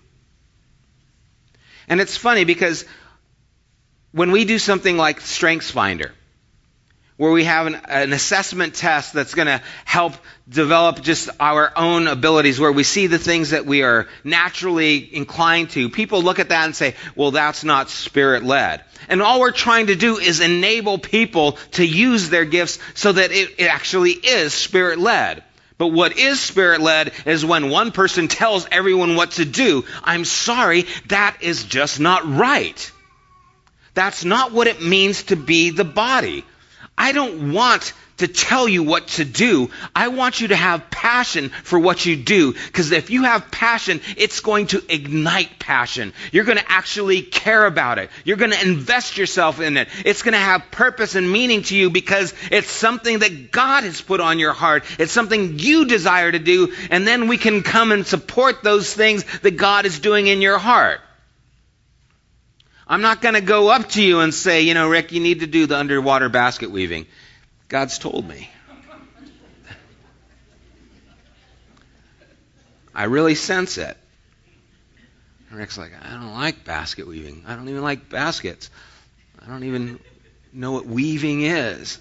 [1.89, 2.85] And it's funny because
[4.13, 6.13] when we do something like Strengths Finder,
[7.19, 10.15] where we have an, an assessment test that's going to help
[10.49, 15.69] develop just our own abilities, where we see the things that we are naturally inclined
[15.71, 15.91] to.
[15.91, 18.83] People look at that and say, well, that's not spirit led.
[19.09, 23.33] And all we're trying to do is enable people to use their gifts so that
[23.33, 25.43] it, it actually is spirit led.
[25.77, 29.85] But what is spirit led is when one person tells everyone what to do.
[30.05, 32.93] I'm sorry, that is just not right.
[33.95, 36.45] That's not what it means to be the body.
[36.99, 39.71] I don't want to tell you what to do.
[39.95, 42.53] I want you to have passion for what you do.
[42.53, 46.13] Because if you have passion, it's going to ignite passion.
[46.33, 48.11] You're going to actually care about it.
[48.25, 49.89] You're going to invest yourself in it.
[50.05, 54.01] It's going to have purpose and meaning to you because it's something that God has
[54.01, 54.85] put on your heart.
[54.99, 56.75] It's something you desire to do.
[56.91, 60.59] And then we can come and support those things that God is doing in your
[60.59, 61.01] heart.
[62.89, 65.41] I'm not going to go up to you and say, you know, Rick, you need
[65.41, 67.07] to do the underwater basket weaving.
[67.69, 68.49] God's told me.
[72.95, 73.97] I really sense it.
[75.53, 77.45] Rick's like, I don't like basket weaving.
[77.47, 78.71] I don't even like baskets.
[79.41, 80.01] I don't even
[80.53, 81.99] know what weaving is,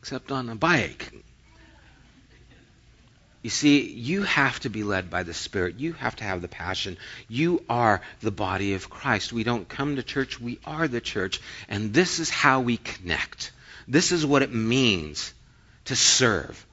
[0.00, 1.12] except on a bike.
[3.42, 5.80] You see, you have to be led by the Spirit.
[5.80, 6.98] You have to have the passion.
[7.26, 9.32] You are the body of Christ.
[9.32, 11.40] We don't come to church, we are the church.
[11.68, 13.52] And this is how we connect.
[13.88, 15.32] This is what it means
[15.86, 16.66] to serve.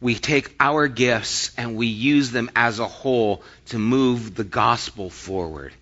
[0.00, 5.10] We take our gifts and we use them as a whole to move the gospel
[5.10, 5.72] forward.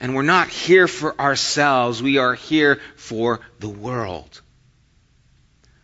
[0.00, 4.40] And we're not here for ourselves, we are here for the world.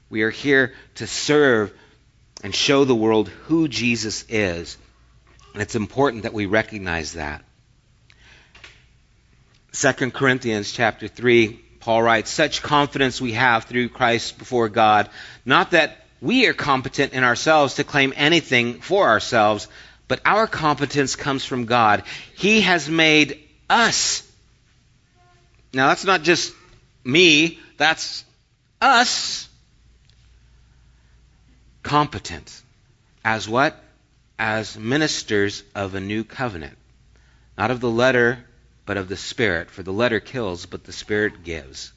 [0.08, 1.72] We are here to serve
[2.42, 4.76] and show the world who Jesus is.
[5.52, 7.44] And it's important that we recognize that.
[9.72, 15.08] 2 Corinthians chapter 3, Paul writes, Such confidence we have through Christ before God,
[15.44, 19.68] not that we are competent in ourselves to claim anything for ourselves,
[20.08, 22.02] but our competence comes from God.
[22.34, 23.38] He has made
[23.68, 24.26] us.
[25.72, 26.52] Now, that's not just
[27.04, 28.24] me, that's
[28.80, 29.48] us
[31.82, 32.62] competent
[33.24, 33.82] as what?
[34.38, 36.78] As ministers of a new covenant.
[37.58, 38.44] Not of the letter,
[38.86, 39.70] but of the Spirit.
[39.70, 41.92] For the letter kills, but the Spirit gives.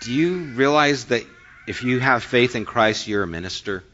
[0.00, 1.24] Do you realize that
[1.66, 3.84] if you have faith in Christ, you're a minister?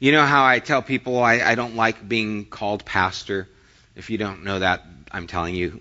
[0.00, 3.48] You know how I tell people I, I don't like being called pastor?
[3.94, 5.80] If you don't know that, I'm telling you.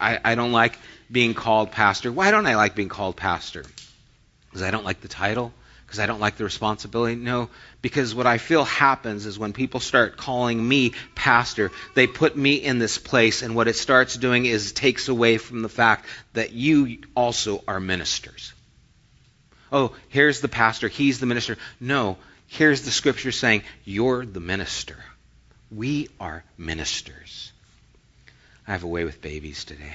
[0.00, 0.78] I, I don't like
[1.10, 2.12] being called pastor.
[2.12, 3.64] Why don't I like being called pastor?
[4.46, 5.52] Because I don't like the title?
[5.86, 7.16] Because I don't like the responsibility?
[7.16, 7.50] No,
[7.82, 12.54] because what I feel happens is when people start calling me pastor, they put me
[12.54, 16.52] in this place, and what it starts doing is takes away from the fact that
[16.52, 18.52] you also are ministers.
[19.72, 21.56] Oh, here's the pastor, he's the minister.
[21.80, 24.96] No, here's the scripture saying, You're the minister.
[25.72, 27.52] We are ministers.
[28.66, 29.94] I have a way with babies today.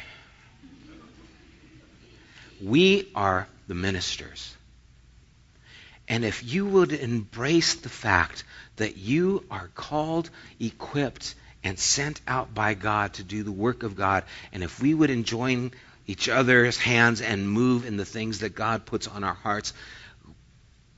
[2.66, 4.55] We are the ministers.
[6.07, 8.43] And if you would embrace the fact
[8.78, 13.95] that you are called, equipped, and sent out by God to do the work of
[13.95, 15.74] God, and if we would enjoin
[16.07, 19.74] each other's hands and move in the things that God puts on our hearts,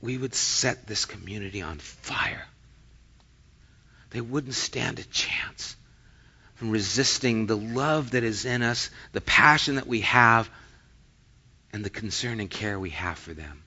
[0.00, 2.46] we would set this community on fire.
[4.10, 5.76] They wouldn't stand a chance
[6.54, 10.48] from resisting the love that is in us, the passion that we have
[11.72, 13.62] and the concern and care we have for them.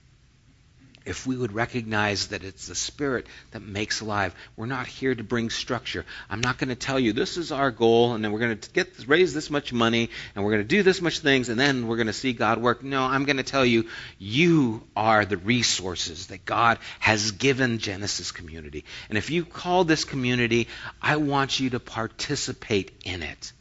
[1.04, 5.24] If we would recognize that it's the Spirit that makes alive, we're not here to
[5.24, 6.06] bring structure.
[6.30, 8.70] I'm not going to tell you this is our goal, and then we're going to
[8.70, 11.88] get raise this much money, and we're going to do this much things, and then
[11.88, 12.84] we're going to see God work.
[12.84, 13.88] No, I'm going to tell you,
[14.20, 20.06] you are the resources that God has given Genesis community, and if you call this
[20.06, 20.68] community,
[21.02, 23.54] I want you to participate in it.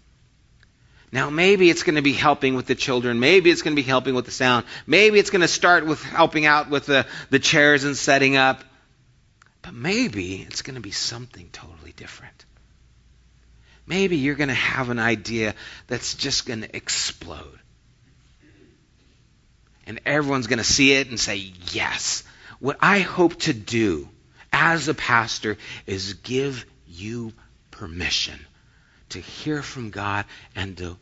[1.12, 3.18] Now, maybe it's going to be helping with the children.
[3.18, 4.64] Maybe it's going to be helping with the sound.
[4.86, 8.62] Maybe it's going to start with helping out with the, the chairs and setting up.
[9.62, 12.44] But maybe it's going to be something totally different.
[13.86, 15.54] Maybe you're going to have an idea
[15.88, 17.58] that's just going to explode.
[19.86, 22.22] And everyone's going to see it and say, yes.
[22.60, 24.08] What I hope to do
[24.52, 27.32] as a pastor is give you
[27.72, 28.38] permission
[29.10, 30.96] to hear from God and to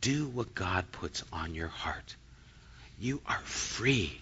[0.00, 2.16] do what God puts on your heart.
[2.98, 4.20] You are free.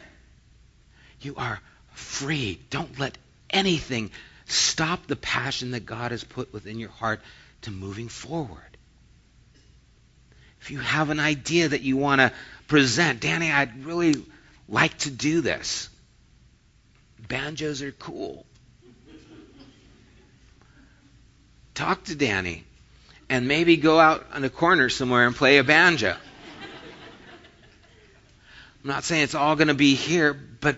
[1.21, 1.61] You are
[1.93, 2.61] free.
[2.71, 3.17] Don't let
[3.51, 4.11] anything
[4.47, 7.21] stop the passion that God has put within your heart
[7.63, 8.59] to moving forward.
[10.61, 12.33] If you have an idea that you want to
[12.69, 14.15] present, Danny, I'd really
[14.69, 15.89] like to do this.
[17.29, 18.47] Banjos are cool.
[21.75, 22.65] Talk to Danny
[23.33, 26.15] and maybe go out on a corner somewhere and play a banjo.
[28.85, 30.77] I'm not saying it's all going to be here, but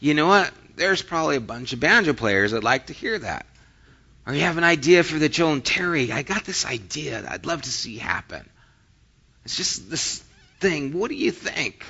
[0.00, 0.52] you know what?
[0.76, 3.46] There's probably a bunch of banjo players that'd like to hear that.
[4.26, 5.62] Or you have an idea for the children.
[5.62, 8.46] Terry, I got this idea that I'd love to see happen.
[9.46, 10.22] It's just this
[10.60, 10.92] thing.
[10.92, 11.86] What do you think?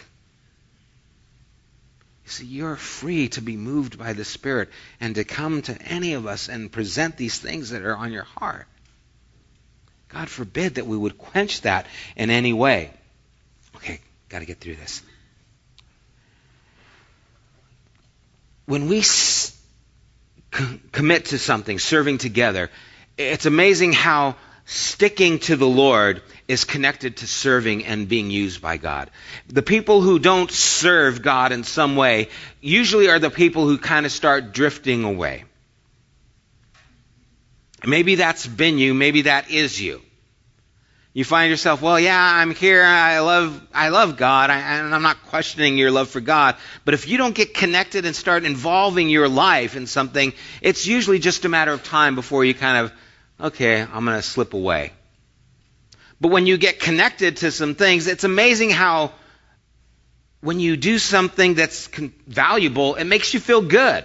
[2.25, 4.69] You see, you're free to be moved by the Spirit
[5.01, 8.23] and to come to any of us and present these things that are on your
[8.23, 8.69] heart.
[10.09, 11.87] God forbid that we would quench that
[12.17, 12.91] in any way.
[13.77, 15.03] Okay, got to get through this.
[18.67, 19.57] When we s-
[20.93, 22.71] commit to something, serving together,
[23.19, 24.37] it's amazing how
[24.67, 29.11] sticking to the Lord is connected to serving and being used by God.
[29.49, 32.29] The people who don't serve God in some way
[32.61, 35.45] usually are the people who kind of start drifting away.
[37.87, 40.01] Maybe that's been you, maybe that is you.
[41.15, 42.83] You find yourself, well, yeah, I'm here.
[42.83, 46.57] I love, I love God, I, and I'm not questioning your love for God.
[46.85, 51.21] But if you don't get connected and start involving your life in something, it's usually
[51.21, 52.93] just a matter of time before you kind of,
[53.41, 54.93] okay, I'm going to slip away.
[56.21, 59.13] But when you get connected to some things, it's amazing how
[60.41, 61.87] when you do something that's
[62.27, 64.05] valuable, it makes you feel good.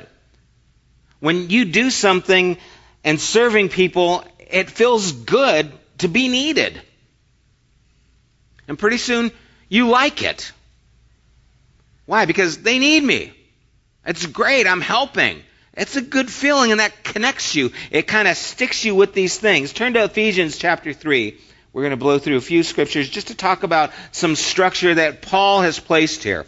[1.20, 2.60] When you do something
[3.04, 6.82] and serving people, it feels good to be needed.
[8.68, 9.32] And pretty soon
[9.68, 10.52] you like it.
[12.06, 12.26] Why?
[12.26, 13.34] Because they need me.
[14.06, 14.68] It's great.
[14.68, 15.42] I'm helping.
[15.74, 17.72] It's a good feeling and that connects you.
[17.92, 19.72] It kind of sticks you with these things.
[19.72, 21.38] Turn to Ephesians chapter 3.
[21.72, 25.22] We're going to blow through a few scriptures just to talk about some structure that
[25.22, 26.46] Paul has placed here.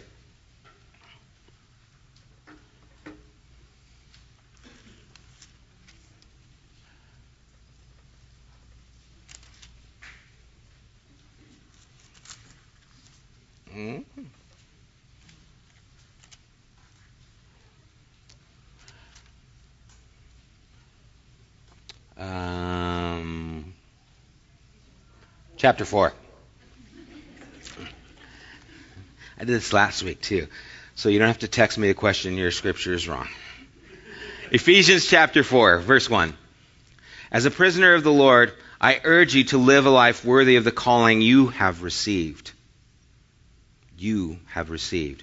[22.32, 23.74] Um,
[25.56, 26.12] chapter 4.
[29.36, 30.46] I did this last week too,
[30.94, 33.28] so you don't have to text me a question your scripture is wrong.
[34.50, 36.34] Ephesians chapter 4, verse 1.
[37.30, 40.64] As a prisoner of the Lord, I urge you to live a life worthy of
[40.64, 42.52] the calling you have received
[44.02, 45.22] you have received.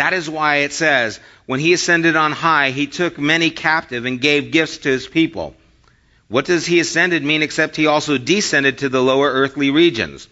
[0.00, 4.18] That is why it says, when he ascended on high, he took many captive and
[4.18, 5.54] gave gifts to his people.
[6.28, 10.26] What does he ascended mean except he also descended to the lower earthly regions?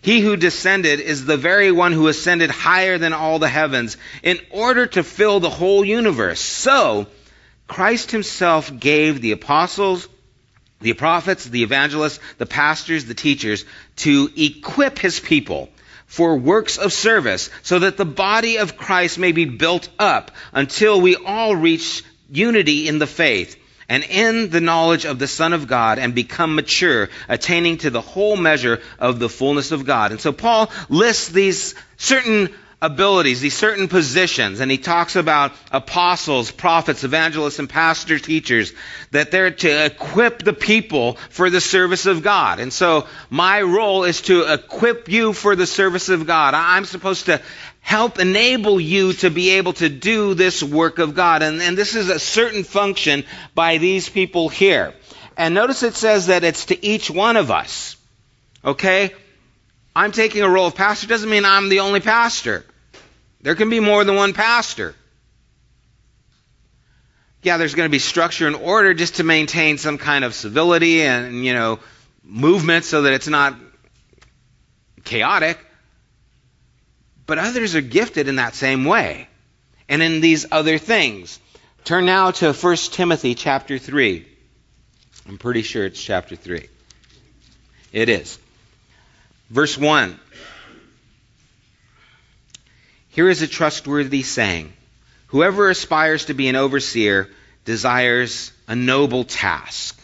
[0.00, 4.40] He who descended is the very one who ascended higher than all the heavens in
[4.48, 6.40] order to fill the whole universe.
[6.40, 7.06] So,
[7.68, 10.08] Christ himself gave the apostles,
[10.80, 13.66] the prophets, the evangelists, the pastors, the teachers
[13.96, 15.68] to equip his people
[16.10, 21.00] for works of service, so that the body of Christ may be built up until
[21.00, 23.56] we all reach unity in the faith
[23.88, 28.00] and in the knowledge of the Son of God and become mature, attaining to the
[28.00, 30.10] whole measure of the fullness of God.
[30.10, 32.52] And so Paul lists these certain
[32.82, 38.72] abilities, these certain positions, and he talks about apostles, prophets, evangelists, and pastors, teachers,
[39.10, 42.58] that they're to equip the people for the service of God.
[42.58, 46.54] And so my role is to equip you for the service of God.
[46.54, 47.42] I'm supposed to
[47.80, 51.42] help enable you to be able to do this work of God.
[51.42, 53.24] And, and this is a certain function
[53.54, 54.94] by these people here.
[55.36, 57.96] And notice it says that it's to each one of us.
[58.64, 59.12] Okay?
[59.94, 62.64] I'm taking a role of pastor doesn't mean I'm the only pastor.
[63.42, 64.94] There can be more than one pastor.
[67.42, 71.02] Yeah, there's going to be structure and order just to maintain some kind of civility
[71.02, 71.80] and, you know,
[72.22, 73.54] movement so that it's not
[75.04, 75.58] chaotic.
[77.26, 79.26] But others are gifted in that same way
[79.88, 81.40] and in these other things.
[81.84, 84.26] Turn now to 1 Timothy chapter 3.
[85.26, 86.68] I'm pretty sure it's chapter 3.
[87.92, 88.38] It is.
[89.48, 90.18] Verse 1.
[93.10, 94.72] Here is a trustworthy saying
[95.28, 97.28] Whoever aspires to be an overseer
[97.64, 99.99] desires a noble task.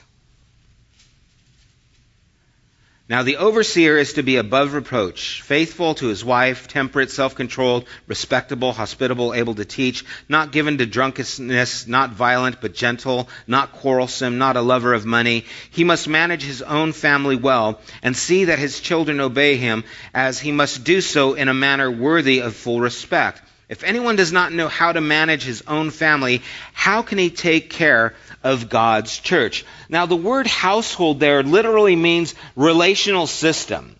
[3.08, 7.84] Now, the overseer is to be above reproach, faithful to his wife, temperate, self controlled,
[8.08, 14.38] respectable, hospitable, able to teach, not given to drunkenness, not violent, but gentle, not quarrelsome,
[14.38, 15.44] not a lover of money.
[15.70, 20.40] He must manage his own family well and see that his children obey him, as
[20.40, 23.40] he must do so in a manner worthy of full respect.
[23.68, 26.42] If anyone does not know how to manage his own family,
[26.72, 28.14] how can he take care
[28.44, 29.64] of God's church?
[29.88, 33.96] Now, the word household there literally means relational system.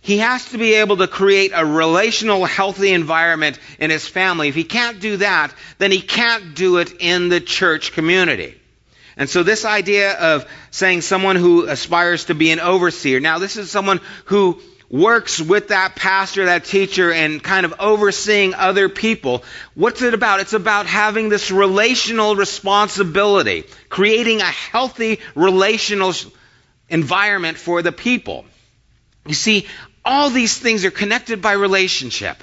[0.00, 4.48] He has to be able to create a relational, healthy environment in his family.
[4.48, 8.60] If he can't do that, then he can't do it in the church community.
[9.16, 13.18] And so this idea of saying someone who aspires to be an overseer.
[13.18, 14.60] Now this is someone who
[14.90, 19.44] works with that pastor, that teacher, and kind of overseeing other people.
[19.74, 20.40] What's it about?
[20.40, 26.14] It's about having this relational responsibility, creating a healthy relational
[26.88, 28.44] environment for the people.
[29.26, 29.66] You see,
[30.04, 32.42] all these things are connected by relationship.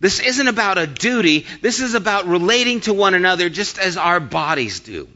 [0.00, 1.46] This isn't about a duty.
[1.60, 5.08] This is about relating to one another just as our bodies do.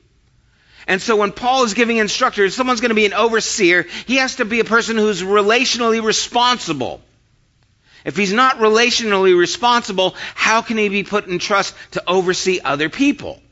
[0.87, 4.37] And so when Paul is giving instructors, someone's going to be an overseer, he has
[4.37, 7.01] to be a person who's relationally responsible.
[8.05, 12.89] If he's not relationally responsible, how can he be put in trust to oversee other
[12.89, 13.43] people?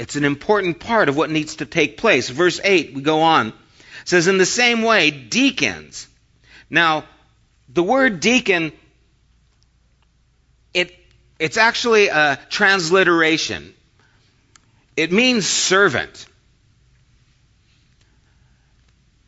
[0.00, 2.28] It's an important part of what needs to take place.
[2.28, 3.48] Verse 8, we go on.
[3.48, 3.54] It
[4.06, 6.08] says, In the same way, deacons.
[6.68, 7.04] Now,
[7.68, 8.72] the word deacon,
[10.72, 10.92] it,
[11.38, 13.74] it's actually a transliteration.
[14.96, 16.26] It means servant.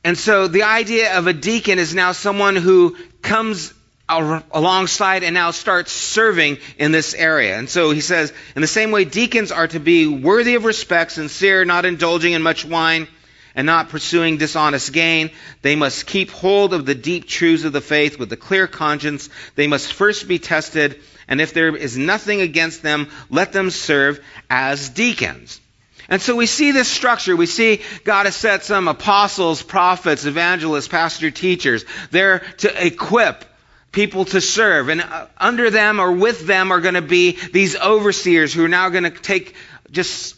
[0.05, 3.75] And so the idea of a deacon is now someone who comes
[4.09, 7.59] alongside and now starts serving in this area.
[7.59, 11.13] And so he says, in the same way, deacons are to be worthy of respect,
[11.13, 13.09] sincere, not indulging in much wine,
[13.57, 15.31] and not pursuing dishonest gain.
[15.63, 19.29] They must keep hold of the deep truths of the faith with a clear conscience.
[19.57, 24.21] They must first be tested and if there is nothing against them, let them serve
[24.49, 25.61] as deacons.
[26.09, 27.35] And so we see this structure.
[27.35, 33.45] We see God has set some apostles, prophets, evangelists, pastor, teachers there to equip
[33.91, 34.89] people to serve.
[34.89, 38.69] And uh, under them or with them are going to be these overseers who are
[38.69, 39.57] now going to take
[39.91, 40.36] just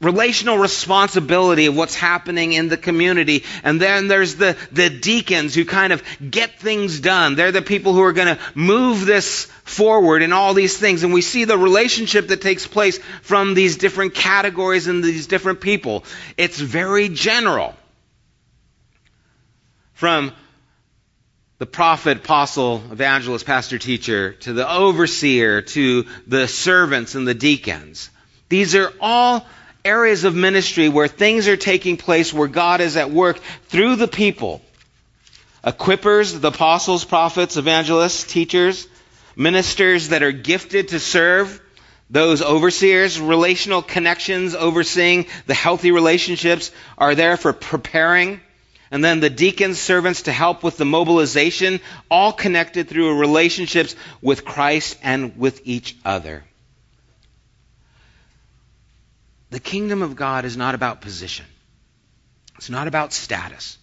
[0.00, 3.44] relational responsibility of what's happening in the community.
[3.64, 7.34] And then there's the, the deacons who kind of get things done.
[7.34, 11.02] They're the people who are going to move this forward in all these things.
[11.02, 15.60] And we see the relationship that takes place from these different categories and these different
[15.60, 16.04] people.
[16.36, 17.74] It's very general.
[19.94, 20.32] From
[21.58, 28.10] the prophet, apostle, evangelist, pastor, teacher, to the overseer, to the servants and the deacons.
[28.50, 29.46] These are all
[29.86, 34.08] areas of ministry where things are taking place, where God is at work through the
[34.08, 34.60] people.
[35.64, 38.86] Equippers, the apostles, prophets, evangelists, teachers,
[39.36, 41.60] ministers that are gifted to serve,
[42.08, 48.40] those overseers, relational connections, overseeing the healthy relationships are there for preparing.
[48.92, 54.44] And then the deacons, servants to help with the mobilization, all connected through relationships with
[54.44, 56.44] Christ and with each other.
[59.50, 61.46] The kingdom of God is not about position.
[62.56, 63.78] It's not about status.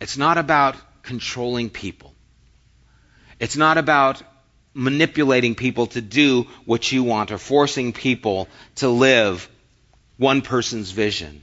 [0.00, 2.14] It's not about controlling people.
[3.38, 4.22] It's not about
[4.74, 9.48] manipulating people to do what you want or forcing people to live
[10.16, 11.42] one person's vision.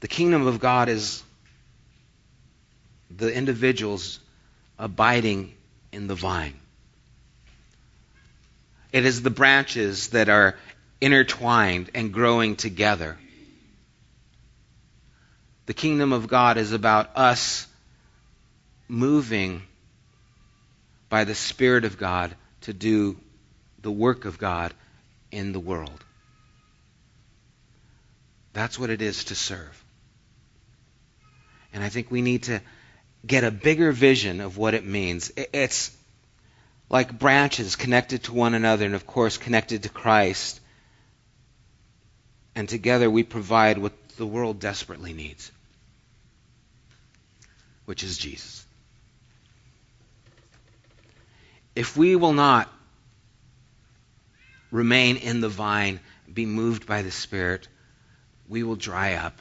[0.00, 1.22] The kingdom of God is
[3.10, 4.20] the individuals
[4.78, 5.54] abiding
[5.92, 6.58] in the vine.
[8.92, 10.56] It is the branches that are
[11.00, 13.18] intertwined and growing together.
[15.66, 17.66] The kingdom of God is about us
[18.88, 19.62] moving
[21.08, 23.16] by the Spirit of God to do
[23.82, 24.72] the work of God
[25.30, 26.04] in the world.
[28.52, 29.84] That's what it is to serve.
[31.72, 32.62] And I think we need to
[33.26, 35.30] get a bigger vision of what it means.
[35.36, 35.94] It's
[36.88, 40.60] like branches connected to one another and, of course, connected to Christ
[42.56, 45.52] and together we provide what the world desperately needs,
[47.84, 48.66] which is Jesus.
[51.76, 52.72] If we will not
[54.70, 56.00] remain in the vine,
[56.32, 57.68] be moved by the Spirit,
[58.48, 59.38] we will dry up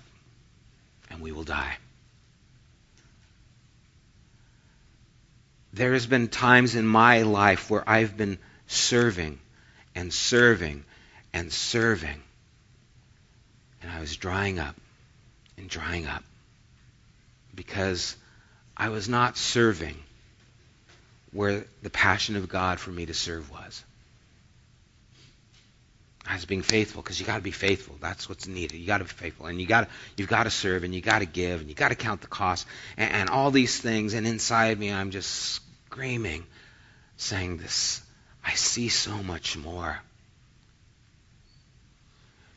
[1.09, 1.77] and we will die.
[5.71, 9.39] There has been times in my life where I've been serving
[9.93, 10.83] and serving
[11.33, 12.21] and serving
[13.85, 14.75] and I was drying up
[15.57, 16.23] and drying up
[17.53, 18.15] because
[18.75, 19.95] I was not serving
[21.31, 23.83] where the passion of God for me to serve was.
[26.27, 27.95] I was being faithful because you got to be faithful.
[28.01, 28.77] That's what's needed.
[28.77, 31.19] You got to be faithful, and you got you've got to serve, and you got
[31.19, 32.65] to give, and you got to count the cost,
[32.97, 34.15] and, and all these things.
[34.15, 36.43] And inside me, I'm just screaming,
[37.17, 38.01] saying, "This,
[38.43, 40.01] I see so much more."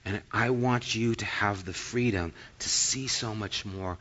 [0.09, 3.99] And I want you to have the freedom to see so much more.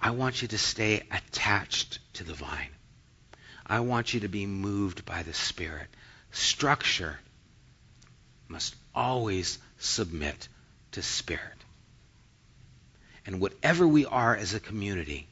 [0.00, 2.70] I want you to stay attached to the vine.
[3.66, 5.88] I want you to be moved by the Spirit.
[6.30, 7.18] Structure
[8.46, 10.48] must always submit
[10.92, 11.64] to spirit.
[13.26, 15.26] And whatever we are as a community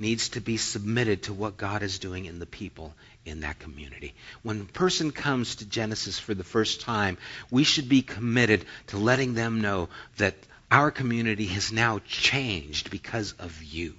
[0.00, 2.94] needs to be submitted to what God is doing in the people
[3.30, 4.14] in that community.
[4.42, 7.16] When a person comes to Genesis for the first time,
[7.50, 10.34] we should be committed to letting them know that
[10.70, 13.94] our community has now changed because of you.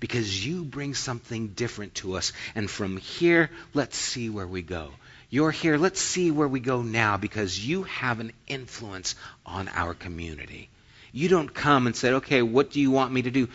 [0.00, 2.32] Because you bring something different to us.
[2.54, 4.90] And from here, let's see where we go.
[5.30, 5.78] You're here.
[5.78, 9.14] Let's see where we go now because you have an influence
[9.46, 10.68] on our community.
[11.12, 13.48] You don't come and say, okay, what do you want me to do?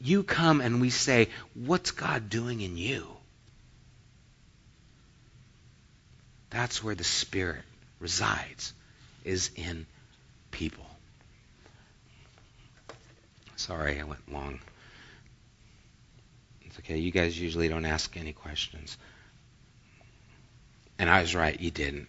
[0.00, 3.06] You come and we say, what's God doing in you?
[6.52, 7.62] That's where the Spirit
[7.98, 8.74] resides,
[9.24, 9.86] is in
[10.50, 10.84] people.
[13.56, 14.60] Sorry, I went long.
[16.62, 16.98] It's okay.
[16.98, 18.98] You guys usually don't ask any questions.
[20.98, 22.08] And I was right, you didn't.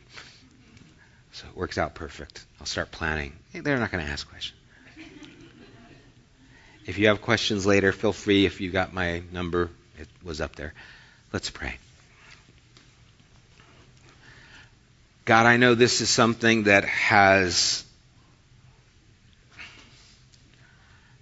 [1.32, 2.46] So it works out perfect.
[2.60, 3.34] I'll start planning.
[3.54, 4.60] They're not going to ask questions.
[6.86, 8.46] If you have questions later, feel free.
[8.46, 10.74] If you got my number, it was up there.
[11.32, 11.78] Let's pray.
[15.26, 17.86] God, I know this is something that has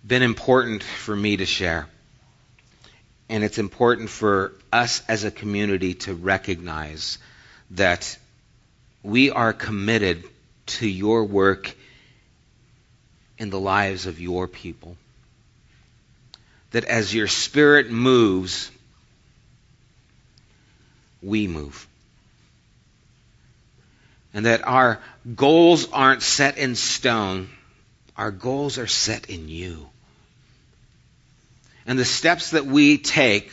[0.05, 1.87] been important for me to share.
[3.29, 7.19] And it's important for us as a community to recognize
[7.71, 8.17] that
[9.03, 10.23] we are committed
[10.65, 11.75] to your work
[13.37, 14.97] in the lives of your people.
[16.71, 18.71] That as your spirit moves,
[21.21, 21.87] we move
[24.33, 25.01] and that our
[25.35, 27.49] goals aren't set in stone.
[28.17, 29.89] Our goals are set in you.
[31.85, 33.51] And the steps that we take,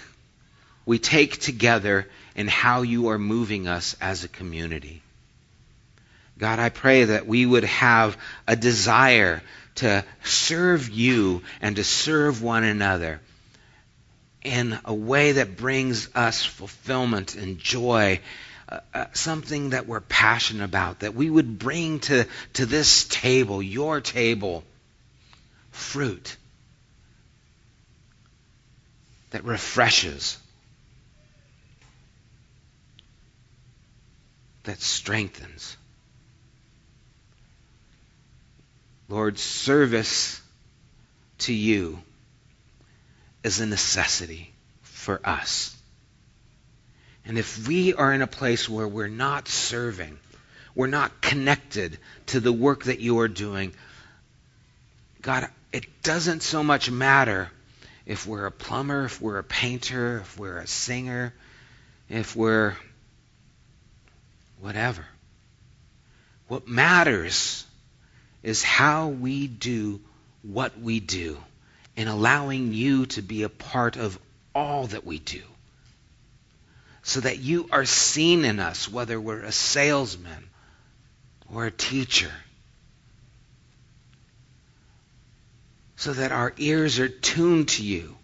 [0.87, 5.03] we take together in how you are moving us as a community.
[6.39, 8.17] God, I pray that we would have
[8.47, 9.43] a desire
[9.77, 13.21] to serve you and to serve one another
[14.45, 18.21] in a way that brings us fulfillment and joy
[18.71, 24.01] uh, something that we're passionate about, that we would bring to, to this table, your
[24.01, 24.63] table,
[25.71, 26.37] fruit
[29.31, 30.39] that refreshes,
[34.65, 35.77] that strengthens.
[39.09, 40.43] Lord, service
[41.39, 41.99] to you
[43.43, 44.53] is a necessity
[44.83, 45.78] for us.
[47.29, 50.19] And if we are in a place where we're not serving,
[50.75, 51.99] we're not connected
[52.29, 53.75] to the work that you are doing,
[55.21, 57.51] God, it doesn't so much matter
[58.07, 61.35] if we're a plumber, if we're a painter, if we're a singer,
[62.09, 62.75] if we're
[64.61, 65.05] whatever.
[66.47, 67.67] What matters
[68.43, 70.01] is how we do
[70.43, 71.37] what we do
[71.95, 74.19] and allowing you to be a part of
[74.55, 75.43] all that we do
[77.09, 80.51] so that you are seen in us, whether we're a salesman
[81.51, 82.31] or a teacher.
[85.97, 88.15] So that our ears are tuned to you,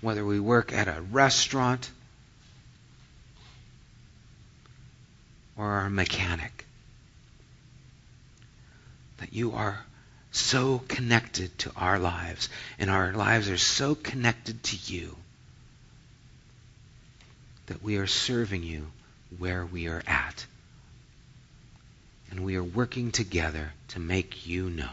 [0.00, 1.90] whether we work at a restaurant
[5.56, 6.64] or are a mechanic.
[9.16, 9.84] That you are
[10.30, 15.16] so connected to our lives, and our lives are so connected to you
[17.66, 18.86] that we are serving you
[19.38, 20.46] where we are at.
[22.30, 24.88] And we are working together to make you known.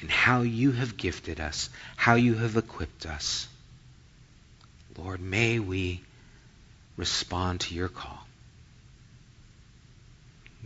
[0.00, 3.46] And how you have gifted us, how you have equipped us.
[4.96, 6.02] Lord, may we
[6.96, 8.26] respond to your call.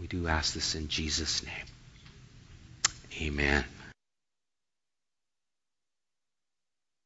[0.01, 1.67] We do ask this in Jesus' name.
[3.21, 3.65] Amen.